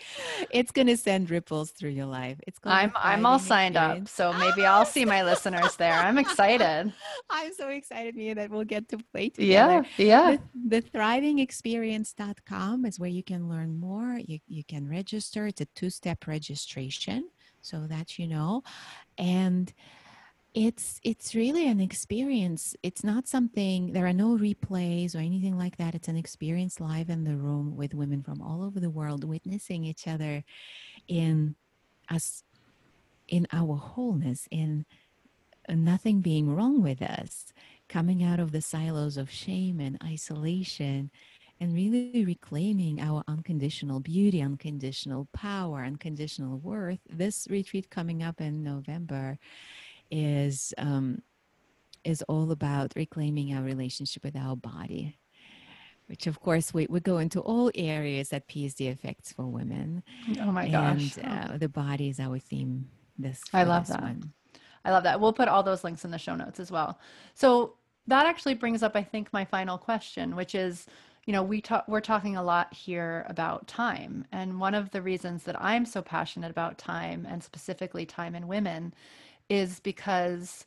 [0.49, 2.37] it's going to send ripples through your life.
[2.47, 5.93] It's going i'm i'm all signed up so maybe i'll see my listeners there.
[5.93, 6.93] I'm excited.
[7.29, 9.85] I'm so excited mia that we'll get to play together.
[9.97, 10.37] Yeah yeah.
[10.53, 14.19] The, the thrivingexperience.com is where you can learn more.
[14.19, 15.47] You, you can register.
[15.47, 17.29] It's a two-step registration
[17.61, 18.63] so that you know.
[19.17, 19.71] And
[20.53, 25.77] it's it's really an experience it's not something there are no replays or anything like
[25.77, 29.23] that it's an experience live in the room with women from all over the world
[29.23, 30.43] witnessing each other
[31.07, 31.55] in
[32.09, 32.43] us
[33.29, 34.85] in our wholeness in
[35.69, 37.53] nothing being wrong with us,
[37.87, 41.11] coming out of the silos of shame and isolation
[41.59, 46.99] and really reclaiming our unconditional beauty, unconditional power, unconditional worth.
[47.07, 49.37] This retreat coming up in November
[50.11, 51.21] is um,
[52.03, 55.17] is all about reclaiming our relationship with our body,
[56.07, 60.03] which of course we, we go into all areas that PSD affects for women.
[60.41, 61.17] Oh my gosh!
[61.17, 62.89] And uh, the body is our theme.
[63.17, 64.03] This I love this that.
[64.03, 64.33] One.
[64.83, 65.19] I love that.
[65.19, 66.99] We'll put all those links in the show notes as well.
[67.35, 67.75] So
[68.07, 70.87] that actually brings up, I think, my final question, which is
[71.25, 75.01] you know we talk we're talking a lot here about time and one of the
[75.01, 78.93] reasons that i'm so passionate about time and specifically time in women
[79.51, 80.65] is because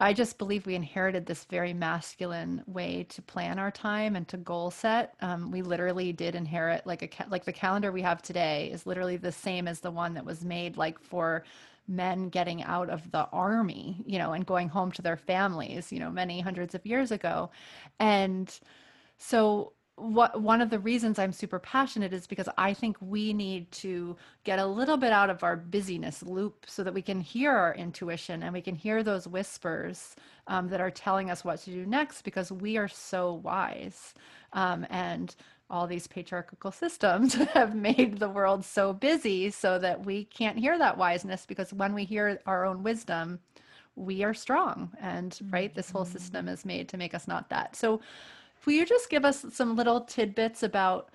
[0.00, 4.38] i just believe we inherited this very masculine way to plan our time and to
[4.38, 5.14] goal set.
[5.20, 9.18] Um, we literally did inherit like a like the calendar we have today is literally
[9.18, 11.44] the same as the one that was made like for
[11.88, 16.00] men getting out of the army you know and going home to their families you
[16.00, 17.50] know many hundreds of years ago.
[18.00, 18.58] And
[19.18, 23.70] so what one of the reasons I'm super passionate is because I think we need
[23.72, 27.52] to get a little bit out of our busyness loop so that we can hear
[27.52, 31.70] our intuition and we can hear those whispers um, that are telling us what to
[31.70, 34.14] do next because we are so wise.
[34.52, 35.34] Um, and
[35.70, 40.78] all these patriarchal systems have made the world so busy so that we can't hear
[40.78, 43.40] that wiseness because when we hear our own wisdom
[43.98, 44.90] we are strong.
[45.00, 47.74] And right this whole system is made to make us not that.
[47.74, 48.00] So
[48.64, 51.10] Will you just give us some little tidbits about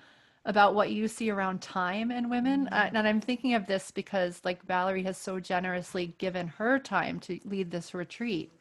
[0.46, 2.68] about what you see around time in women?
[2.68, 7.18] Uh, and I'm thinking of this because like Valerie has so generously given her time
[7.20, 8.52] to lead this retreat.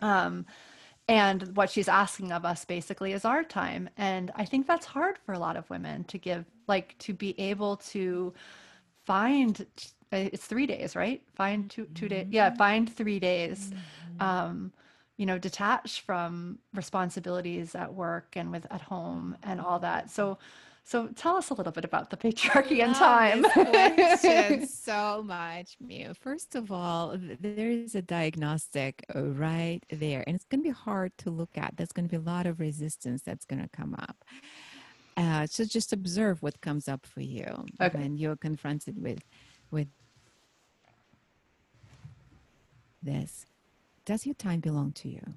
[0.00, 0.46] Um,
[1.06, 3.90] and what she's asking of us basically is our time.
[3.98, 7.38] And I think that's hard for a lot of women to give, like to be
[7.38, 8.32] able to
[9.04, 9.66] find
[10.14, 11.22] uh, it's three days, right?
[11.34, 12.28] Find two two days.
[12.30, 12.58] Yeah, mm-hmm.
[12.58, 13.70] find three days.
[13.70, 14.22] Mm-hmm.
[14.22, 14.72] Um,
[15.16, 20.10] you know detach from responsibilities at work and with at home and all that.
[20.10, 20.38] So
[20.86, 24.66] so tell us a little bit about the patriarchy and time.
[24.68, 26.12] so much Mew.
[26.20, 30.74] first of all there is a diagnostic uh, right there and it's going to be
[30.74, 31.76] hard to look at.
[31.76, 34.24] There's going to be a lot of resistance that's going to come up.
[35.16, 37.46] Uh, so just observe what comes up for you
[37.80, 37.98] okay.
[37.98, 39.22] when you're confronted with
[39.70, 39.88] with
[43.02, 43.46] this
[44.04, 45.34] does your time belong to you?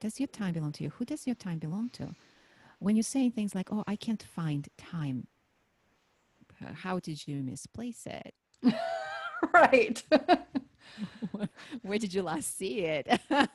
[0.00, 0.90] Does your time belong to you?
[0.98, 2.14] Who does your time belong to?
[2.78, 5.26] When you're saying things like, oh, I can't find time,
[6.74, 8.34] how did you misplace it?
[9.52, 10.02] right.
[11.82, 13.20] Where did you last see it?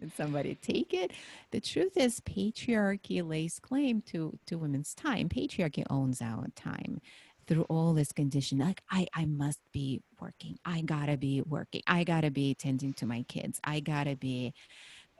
[0.00, 1.12] Did somebody take it?
[1.50, 5.28] The truth is, patriarchy lays claim to, to women's time.
[5.28, 7.00] Patriarchy owns our time
[7.46, 10.58] through all this condition like i i must be working.
[10.64, 11.82] I gotta be working.
[11.86, 13.60] I gotta be tending to my kids.
[13.64, 14.54] I gotta be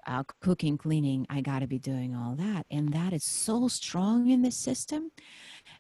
[0.06, 4.42] uh, cooking cleaning i gotta be doing all that and that is so strong in
[4.42, 5.10] the system.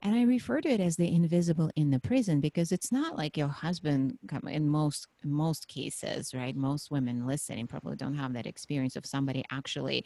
[0.02, 3.36] And i refer to it as the invisible in the prison because it's not like
[3.36, 4.18] your husband
[4.48, 9.44] in most most cases right most women listening probably don't have that experience of somebody
[9.50, 10.04] actually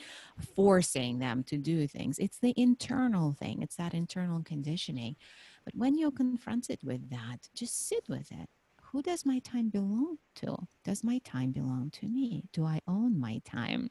[0.54, 2.18] forcing them to do things.
[2.18, 5.16] It's the internal thing it's that internal conditioning.
[5.64, 8.48] But when you're confronted with that, just sit with it.
[8.92, 10.56] Who does my time belong to?
[10.84, 12.44] Does my time belong to me?
[12.52, 13.90] Do I own my time?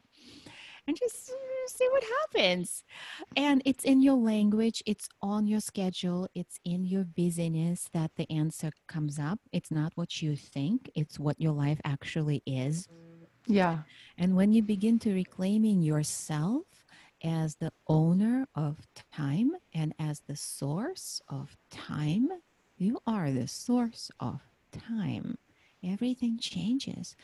[0.88, 1.32] And just
[1.68, 2.84] see what happens.
[3.38, 8.30] And it's in your language, it's on your schedule, it's in your busyness that the
[8.32, 9.39] answer comes up.
[9.54, 12.88] It's not what you think, it's what your life actually is.
[13.45, 13.80] Yeah.
[14.18, 16.64] And when you begin to reclaiming yourself
[17.24, 18.78] as the owner of
[19.14, 22.30] time and as the source of time,
[22.78, 24.41] you are the source of
[24.72, 25.38] time.
[25.84, 27.15] Everything changes.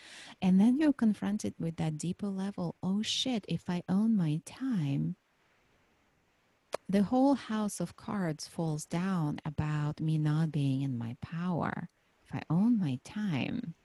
[0.42, 5.16] And then you're confronted with that deeper level oh shit, if I own my time,
[6.88, 11.90] the whole house of cards falls down about me not being in my power.
[12.24, 13.76] If I own my time,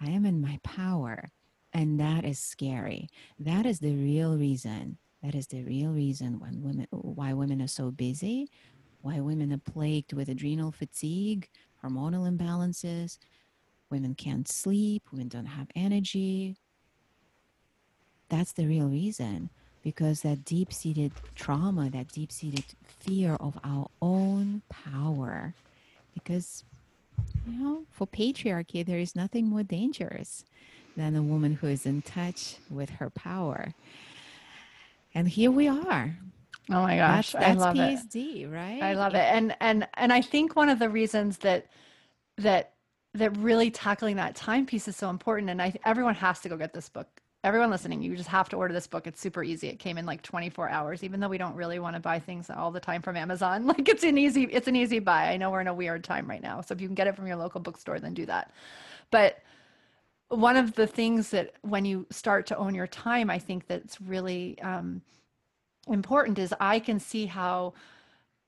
[0.00, 1.30] I am in my power.
[1.72, 3.08] And that is scary.
[3.38, 7.68] That is the real reason that is the real reason when women, why women are
[7.68, 8.48] so busy,
[9.00, 11.48] why women are plagued with adrenal fatigue,
[11.82, 13.18] hormonal imbalances,
[13.90, 16.56] women can't sleep, women don't have energy.
[18.28, 19.50] That's the real reason
[19.82, 25.54] because that deep seated trauma, that deep seated fear of our own power,
[26.12, 26.64] because,
[27.46, 30.44] you know, for patriarchy, there is nothing more dangerous
[30.96, 33.72] than a woman who is in touch with her power
[35.14, 36.16] and here we are
[36.70, 39.88] oh my gosh that's, that's i love PSD, it right i love it and and
[39.94, 41.66] and i think one of the reasons that
[42.36, 42.74] that
[43.14, 45.50] that really tackling that time piece is so important.
[45.50, 47.08] And I everyone has to go get this book.
[47.44, 49.06] Everyone listening, you just have to order this book.
[49.06, 49.68] It's super easy.
[49.68, 52.50] It came in like 24 hours, even though we don't really want to buy things
[52.50, 53.64] all the time from Amazon.
[53.66, 55.28] Like it's an easy, it's an easy buy.
[55.28, 56.60] I know we're in a weird time right now.
[56.62, 58.52] So if you can get it from your local bookstore, then do that.
[59.12, 59.38] But
[60.30, 64.00] one of the things that when you start to own your time, I think that's
[64.00, 65.00] really um,
[65.92, 67.74] important is I can see how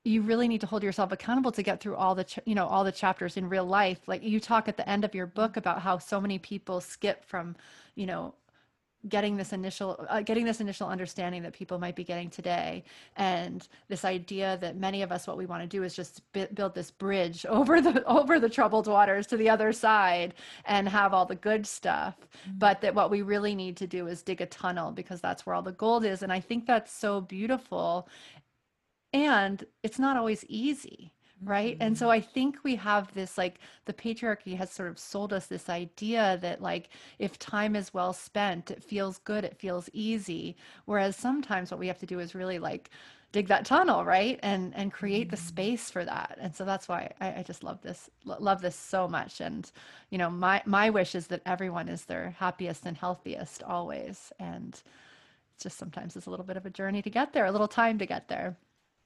[0.05, 2.84] you really need to hold yourself accountable to get through all the you know all
[2.84, 4.01] the chapters in real life.
[4.07, 7.24] Like you talk at the end of your book about how so many people skip
[7.24, 7.57] from
[7.95, 8.34] you know
[9.09, 12.84] getting this initial uh, getting this initial understanding that people might be getting today.
[13.16, 16.46] And this idea that many of us what we want to do is just b-
[16.53, 20.34] build this bridge over the over the troubled waters to the other side
[20.64, 22.16] and have all the good stuff.
[22.20, 22.59] Mm-hmm.
[22.59, 25.55] but that what we really need to do is dig a tunnel because that's where
[25.55, 26.22] all the gold is.
[26.22, 28.09] And i think that's so beautiful.
[29.12, 31.12] And it's not always easy
[31.43, 31.74] right?
[31.74, 31.82] Mm-hmm.
[31.82, 35.47] and so i think we have this like the patriarchy has sort of sold us
[35.47, 36.88] this idea that like
[37.18, 40.57] if time is well spent it feels good it feels easy.
[40.84, 42.91] Whereas sometimes what we have to do is really like
[43.32, 44.38] dig that tunnel right?
[44.43, 45.30] And and create mm-hmm.
[45.30, 46.38] the space for that.
[46.41, 49.41] And so that's why I, I just love this love this so much.
[49.41, 49.70] And
[50.11, 54.32] you know my my wish is that everyone is their happiest and healthiest always.
[54.38, 54.80] And
[55.55, 57.68] it's just sometimes it's a little bit of a journey to get there a little
[57.68, 58.57] time to get there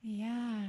[0.07, 0.67] yeah,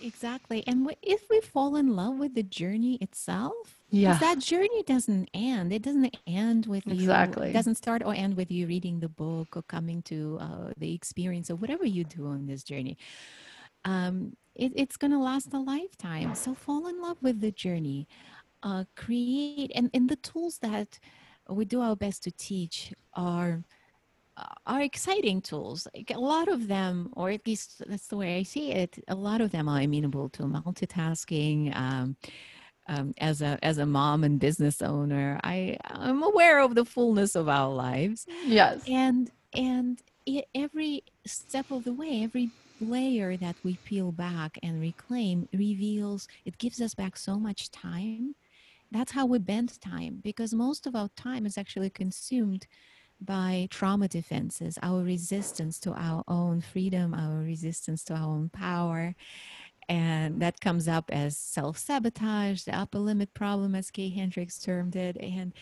[0.00, 0.64] exactly.
[0.66, 5.74] And if we fall in love with the journey itself, yeah, that journey doesn't end.
[5.74, 7.48] It doesn't end with exactly.
[7.48, 7.50] you.
[7.50, 10.94] It doesn't start or end with you reading the book or coming to uh, the
[10.94, 12.96] experience or whatever you do on this journey.
[13.84, 16.34] Um, it, it's going to last a lifetime.
[16.34, 18.08] So fall in love with the journey.
[18.62, 20.98] Uh, create and, and the tools that
[21.46, 23.62] we do our best to teach are
[24.66, 25.86] are exciting tools.
[25.94, 29.14] Like a lot of them, or at least that's the way I see it, a
[29.14, 31.74] lot of them are amenable to multitasking.
[31.76, 32.16] Um,
[32.88, 37.34] um, as a as a mom and business owner, I I'm aware of the fullness
[37.34, 38.26] of our lives.
[38.42, 44.58] Yes, and and it, every step of the way, every layer that we peel back
[44.62, 48.34] and reclaim reveals it gives us back so much time.
[48.90, 52.66] That's how we bend time because most of our time is actually consumed
[53.20, 59.14] by trauma defenses, our resistance to our own freedom, our resistance to our own power.
[59.88, 64.96] And that comes up as self sabotage, the upper limit problem, as Gay Hendricks termed
[64.96, 65.16] it.
[65.16, 65.54] And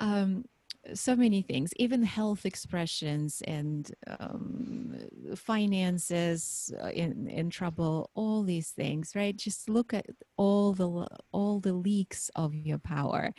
[0.00, 0.44] um,
[0.92, 4.94] so many things, even health expressions and um,
[5.34, 9.36] finances uh, in in trouble, all these things, right?
[9.36, 10.06] Just look at
[10.36, 13.32] all the all the leaks of your power,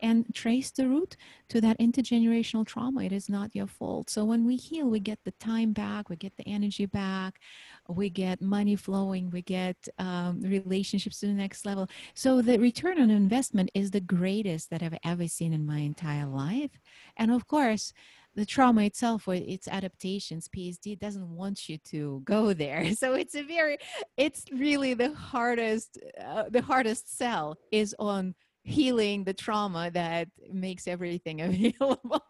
[0.00, 1.16] and trace the root
[1.48, 3.02] to that intergenerational trauma.
[3.02, 4.10] It is not your fault.
[4.10, 7.40] So when we heal, we get the time back, we get the energy back,
[7.90, 11.88] we get money flowing, we get um, relationships to the next level.
[12.14, 16.26] So the return on investment is the greatest that I've ever seen in my entire
[16.26, 16.70] life.
[17.16, 17.92] And of course,
[18.36, 23.34] the trauma itself or its adaptations psd doesn't want you to go there so it's
[23.34, 23.76] a very
[24.16, 30.86] it's really the hardest uh, the hardest sell is on healing the trauma that makes
[30.86, 31.40] everything
[31.80, 32.22] available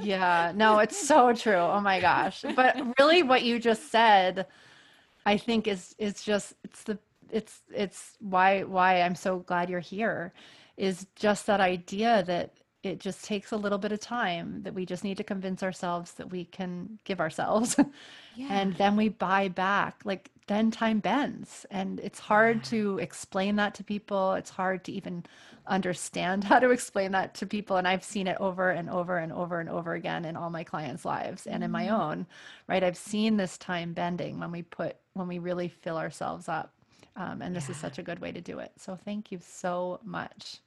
[0.00, 1.54] yeah, no, it's so true.
[1.54, 2.44] Oh my gosh.
[2.54, 4.46] But really what you just said
[5.26, 6.98] I think is is just it's the
[7.30, 10.32] it's it's why why I'm so glad you're here
[10.76, 12.54] is just that idea that
[12.88, 16.12] it just takes a little bit of time that we just need to convince ourselves
[16.14, 17.76] that we can give ourselves.
[18.36, 18.60] Yeah.
[18.60, 21.66] and then we buy back like then time bends.
[21.72, 24.34] And it's hard to explain that to people.
[24.34, 25.24] It's hard to even
[25.66, 27.78] understand how to explain that to people.
[27.78, 30.62] And i've seen it over and over and over and over again in all my
[30.62, 32.00] clients lives and in my mm-hmm.
[32.00, 32.26] own
[32.68, 32.84] right?
[32.84, 36.72] I've seen this time bending when we put when we really fill ourselves up.
[37.16, 37.72] Um, and this yeah.
[37.72, 38.70] is such a good way to do it.
[38.76, 40.58] So thank you so much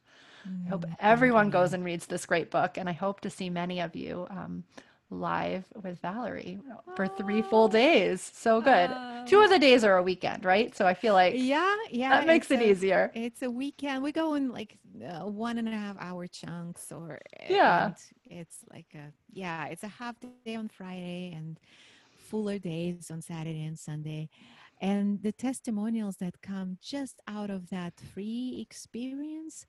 [0.46, 3.50] i hope mm, everyone goes and reads this great book and i hope to see
[3.50, 4.64] many of you um,
[5.12, 6.60] live with Valerie
[6.96, 8.32] for three full days.
[8.34, 8.90] So good.
[9.28, 10.76] Two of the days are a weekend, right?
[10.76, 13.12] So I feel like yeah, yeah, that makes it a, easier.
[13.14, 14.02] It's a weekend.
[14.02, 17.92] We go in like uh, one and a half hour chunks, or yeah,
[18.26, 20.16] it's like a yeah, it's a half
[20.46, 21.60] day on Friday and
[22.18, 24.30] fuller days on Saturday and Sunday.
[24.80, 29.68] And the testimonials that come just out of that free experience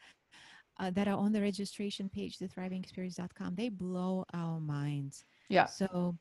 [0.82, 5.24] uh, that are on the registration page, the thrivingexperience.com, they blow our minds.
[5.48, 5.66] Yeah.
[5.66, 6.16] So,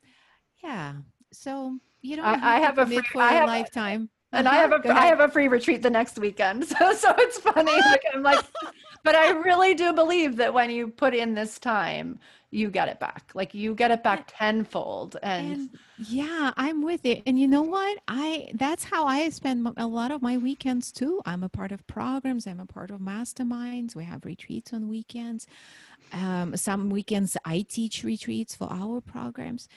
[0.63, 0.93] yeah.
[1.33, 4.09] So you know, I, I have a free, for I have, lifetime.
[4.31, 4.57] And uh-huh.
[4.57, 6.67] I have a I have a free retreat the next weekend.
[6.79, 7.77] So so it's funny.
[8.13, 8.43] I'm like,
[9.03, 12.19] but I really do believe that when you put in this time,
[12.51, 13.31] you get it back.
[13.33, 15.17] Like you get it back tenfold.
[15.23, 17.23] And, and yeah, I'm with it.
[17.25, 17.97] And you know what?
[18.07, 21.21] I that's how I spend a lot of my weekends too.
[21.25, 22.45] I'm a part of programs.
[22.45, 23.95] I'm a part of masterminds.
[23.95, 25.47] We have retreats on weekends.
[26.11, 29.69] Um, some weekends I teach retreats for our programs,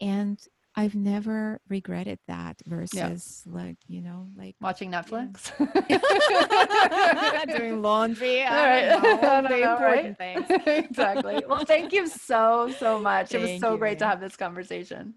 [0.00, 0.38] and
[0.76, 3.52] I've never regretted that versus yeah.
[3.52, 5.50] like, you know, like watching Netflix,
[5.90, 7.44] yeah.
[7.56, 8.42] doing laundry.
[8.44, 9.00] All right.
[9.50, 10.46] The know, important right?
[10.46, 10.86] things.
[10.88, 11.42] exactly.
[11.48, 13.30] Well, thank you so, so much.
[13.30, 15.14] Thank it was so you, great to have this conversation.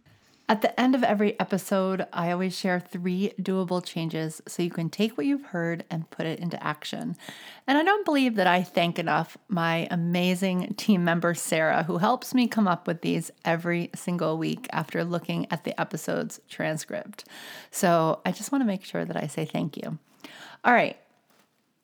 [0.49, 4.89] At the end of every episode, I always share three doable changes so you can
[4.89, 7.15] take what you've heard and put it into action.
[7.65, 12.33] And I don't believe that I thank enough my amazing team member, Sarah, who helps
[12.33, 17.23] me come up with these every single week after looking at the episode's transcript.
[17.71, 19.97] So I just want to make sure that I say thank you.
[20.65, 20.97] All right,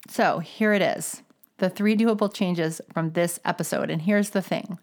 [0.09, 1.23] so here it is
[1.59, 3.89] the three doable changes from this episode.
[3.89, 4.79] And here's the thing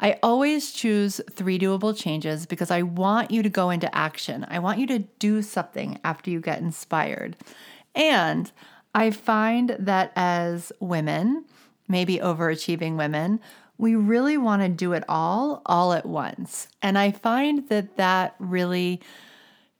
[0.00, 4.46] I always choose three doable changes because I want you to go into action.
[4.48, 7.36] I want you to do something after you get inspired.
[7.94, 8.50] And
[8.94, 11.44] I find that as women,
[11.86, 13.40] maybe overachieving women,
[13.76, 16.68] we really want to do it all, all at once.
[16.80, 19.00] And I find that that really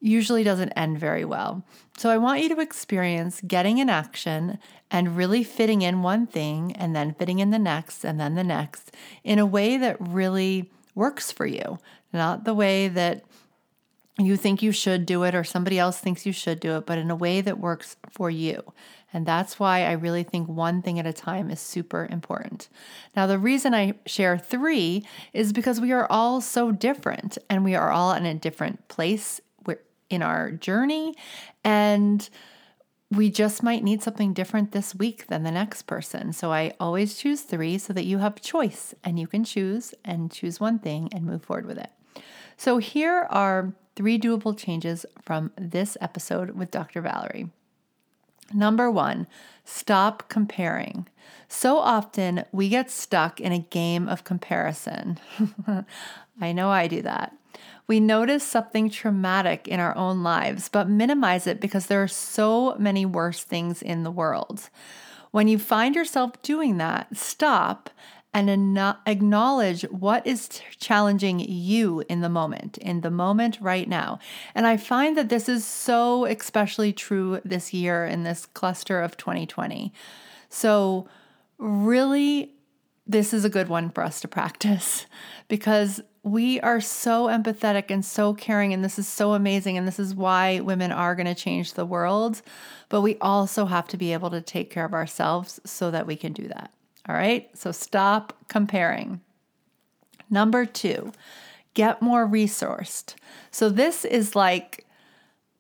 [0.01, 1.65] usually doesn't end very well.
[1.97, 4.59] So I want you to experience getting in action
[4.91, 8.45] and really fitting in one thing and then fitting in the next and then the
[8.45, 8.93] next
[9.25, 11.79] in a way that really works for you,
[12.13, 13.25] not the way that
[14.19, 16.99] you think you should do it or somebody else thinks you should do it, but
[16.99, 18.63] in a way that works for you.
[19.13, 22.69] And that's why I really think one thing at a time is super important.
[23.17, 27.75] Now, the reason I share three is because we are all so different and we
[27.75, 29.41] are all in a different place
[30.11, 31.15] in our journey.
[31.65, 32.29] And
[33.11, 36.33] we just might need something different this week than the next person.
[36.33, 40.31] So I always choose three so that you have choice and you can choose and
[40.31, 41.91] choose one thing and move forward with it.
[42.57, 47.01] So here are three doable changes from this episode with Dr.
[47.01, 47.51] Valerie.
[48.53, 49.27] Number one,
[49.65, 51.09] stop comparing.
[51.49, 55.19] So often we get stuck in a game of comparison.
[56.41, 57.35] I know I do that.
[57.91, 62.77] We notice something traumatic in our own lives, but minimize it because there are so
[62.79, 64.71] many worse things in the world.
[65.33, 67.91] When you find yourself doing that, stop
[68.33, 68.49] and
[69.07, 74.21] acknowledge what is challenging you in the moment, in the moment right now.
[74.55, 79.17] And I find that this is so especially true this year in this cluster of
[79.17, 79.93] 2020.
[80.49, 81.09] So,
[81.59, 82.53] really,
[83.05, 85.07] this is a good one for us to practice
[85.49, 89.79] because we are so empathetic and so caring, and this is so amazing.
[89.79, 92.43] And this is why women are going to change the world.
[92.89, 96.17] But we also have to be able to take care of ourselves so that we
[96.17, 96.73] can do that.
[97.09, 97.49] All right.
[97.57, 99.21] So stop comparing.
[100.29, 101.13] Number two,
[101.75, 103.15] get more resourced.
[103.51, 104.87] So this is like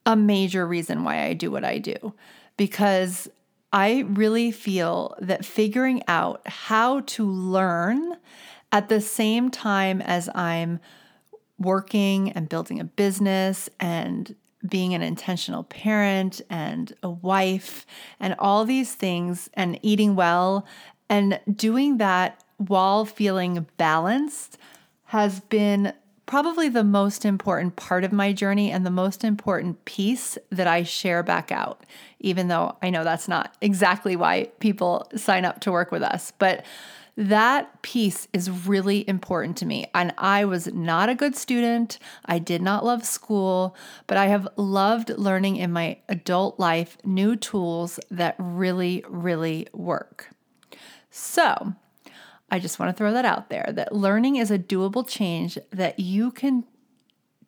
[0.07, 2.15] a major reason why I do what I do
[2.57, 3.29] because
[3.73, 8.17] I really feel that figuring out how to learn
[8.73, 10.81] at the same time as I'm
[11.59, 14.35] working and building a business and
[14.67, 17.87] being an intentional parent and a wife
[18.19, 20.67] and all these things and eating well
[21.09, 24.59] and doing that while feeling balanced
[25.07, 25.93] has been
[26.27, 30.85] probably the most important part of my journey and the most important piece that I
[30.85, 31.85] share back out,
[32.21, 36.33] even though I know that's not exactly why people sign up to work with us.
[36.39, 36.65] But
[37.21, 39.85] that piece is really important to me.
[39.95, 41.99] And I was not a good student.
[42.25, 47.37] I did not love school, but I have loved learning in my adult life new
[47.37, 50.31] tools that really, really work.
[51.11, 51.75] So,
[52.51, 56.01] I just want to throw that out there that learning is a doable change that
[56.01, 56.65] you can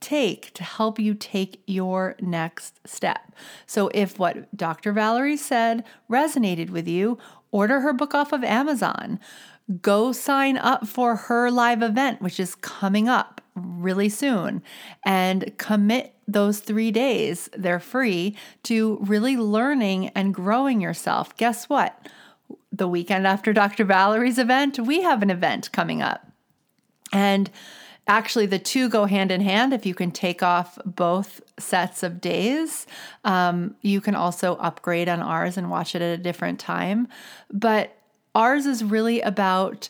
[0.01, 3.33] take to help you take your next step.
[3.67, 4.93] So, if what Dr.
[4.93, 7.17] Valerie said resonated with you,
[7.53, 9.21] order her book off of Amazon
[9.81, 14.63] go sign up for her live event, which is coming up really soon,
[15.05, 17.49] and commit those three days.
[17.57, 21.37] They're free to really learning and growing yourself.
[21.37, 22.09] Guess what?
[22.71, 23.85] The weekend after Dr.
[23.85, 26.27] Valerie's event, we have an event coming up.
[27.13, 27.51] And
[28.09, 29.75] actually, the two go hand in hand.
[29.75, 32.87] If you can take off both sets of days,
[33.25, 37.09] um, you can also upgrade on ours and watch it at a different time.
[37.51, 37.95] But
[38.35, 39.89] Ours is really about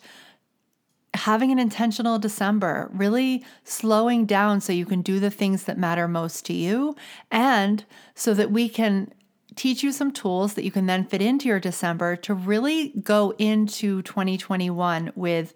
[1.14, 6.08] having an intentional December, really slowing down so you can do the things that matter
[6.08, 6.96] most to you,
[7.30, 7.84] and
[8.14, 9.12] so that we can
[9.54, 13.34] teach you some tools that you can then fit into your December to really go
[13.38, 15.52] into 2021 with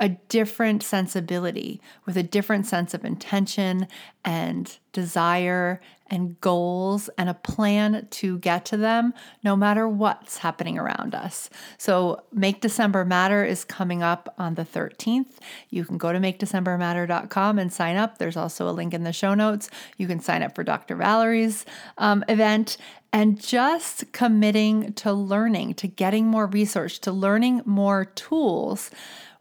[0.00, 3.86] a different sensibility with a different sense of intention
[4.24, 5.80] and desire
[6.14, 9.12] and goals and a plan to get to them
[9.42, 11.50] no matter what's happening around us.
[11.76, 15.36] So, Make December Matter is coming up on the 13th.
[15.68, 18.18] You can go to makedecembermatter.com and sign up.
[18.18, 19.68] There's also a link in the show notes.
[19.98, 20.96] You can sign up for Dr.
[20.96, 21.66] Valerie's
[21.98, 22.76] um, event
[23.12, 28.90] and just committing to learning, to getting more research, to learning more tools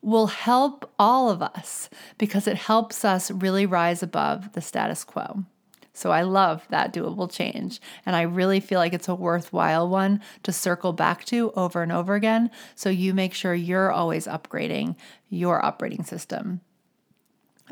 [0.04, 5.46] will help all of us because it helps us really rise above the status quo.
[5.94, 7.80] So I love that doable change.
[8.06, 11.92] And I really feel like it's a worthwhile one to circle back to over and
[11.92, 12.50] over again.
[12.76, 14.96] So you make sure you're always upgrading
[15.30, 16.62] your operating system.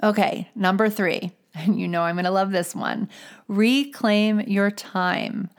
[0.03, 3.09] Okay, number three, and you know I'm going to love this one
[3.47, 5.49] reclaim your time.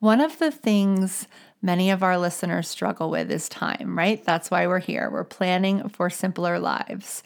[0.00, 1.26] One of the things
[1.62, 4.24] many of our listeners struggle with is time, right?
[4.24, 5.10] That's why we're here.
[5.10, 7.22] We're planning for simpler lives.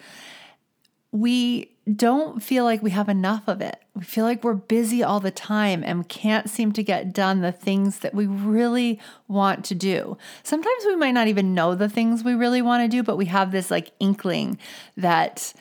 [1.12, 3.76] We don't feel like we have enough of it.
[3.94, 7.52] We feel like we're busy all the time and can't seem to get done the
[7.52, 8.98] things that we really
[9.28, 10.16] want to do.
[10.42, 13.26] Sometimes we might not even know the things we really want to do, but we
[13.26, 14.58] have this like inkling
[14.96, 15.52] that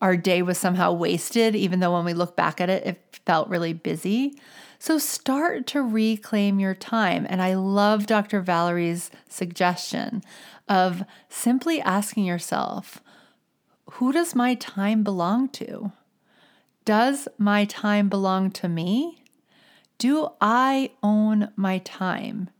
[0.00, 3.48] our day was somehow wasted, even though when we look back at it, it felt
[3.48, 4.38] really busy.
[4.78, 7.26] So start to reclaim your time.
[7.28, 8.40] And I love Dr.
[8.40, 10.22] Valerie's suggestion
[10.68, 13.02] of simply asking yourself,
[13.92, 15.92] who does my time belong to?
[16.84, 19.22] Does my time belong to me?
[19.98, 22.50] Do I own my time?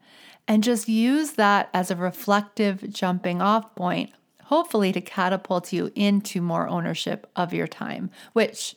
[0.47, 4.11] And just use that as a reflective jumping off point,
[4.45, 8.75] hopefully to catapult you into more ownership of your time, which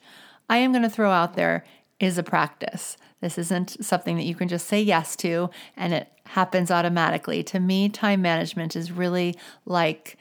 [0.50, 1.66] I am going to throw out there
[2.00, 2.98] is a practice.
[3.22, 7.42] This isn't something that you can just say yes to and it happens automatically.
[7.44, 9.36] To me, time management is really
[9.66, 10.18] like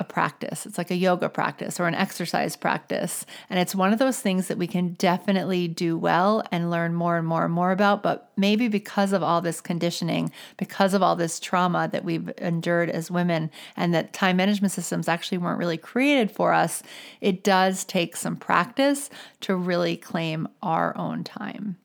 [0.00, 0.64] a practice.
[0.64, 3.26] It's like a yoga practice or an exercise practice.
[3.50, 7.18] And it's one of those things that we can definitely do well and learn more
[7.18, 8.02] and more and more about.
[8.02, 12.88] But maybe because of all this conditioning, because of all this trauma that we've endured
[12.88, 16.82] as women, and that time management systems actually weren't really created for us,
[17.20, 19.10] it does take some practice
[19.42, 21.76] to really claim our own time.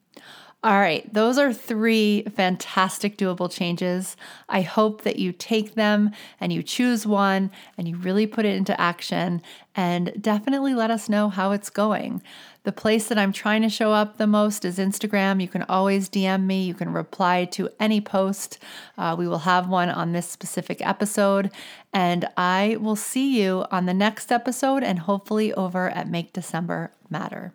[0.65, 4.17] All right, those are three fantastic doable changes.
[4.49, 6.09] I hope that you take them
[6.39, 9.43] and you choose one and you really put it into action
[9.75, 12.23] and definitely let us know how it's going.
[12.63, 15.39] The place that I'm trying to show up the most is Instagram.
[15.39, 18.57] You can always DM me, you can reply to any post.
[18.97, 21.51] Uh, we will have one on this specific episode.
[21.93, 26.89] And I will see you on the next episode and hopefully over at Make December
[27.07, 27.53] Matter.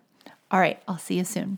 [0.49, 1.57] All right, I'll see you soon.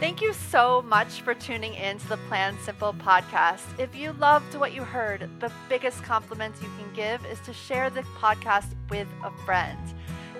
[0.00, 3.78] Thank you so much for tuning in to the Plan Simple podcast.
[3.78, 7.90] If you loved what you heard, the biggest compliment you can give is to share
[7.90, 9.78] the podcast with a friend.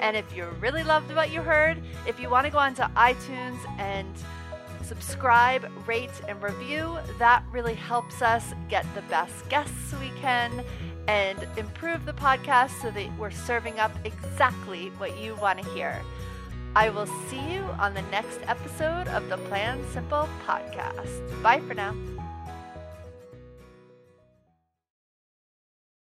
[0.01, 3.59] And if you really loved what you heard, if you want to go onto iTunes
[3.79, 4.09] and
[4.83, 10.65] subscribe, rate, and review, that really helps us get the best guests we can
[11.07, 16.01] and improve the podcast so that we're serving up exactly what you want to hear.
[16.77, 21.43] I will see you on the next episode of the Plan Simple podcast.
[21.43, 21.97] Bye for now.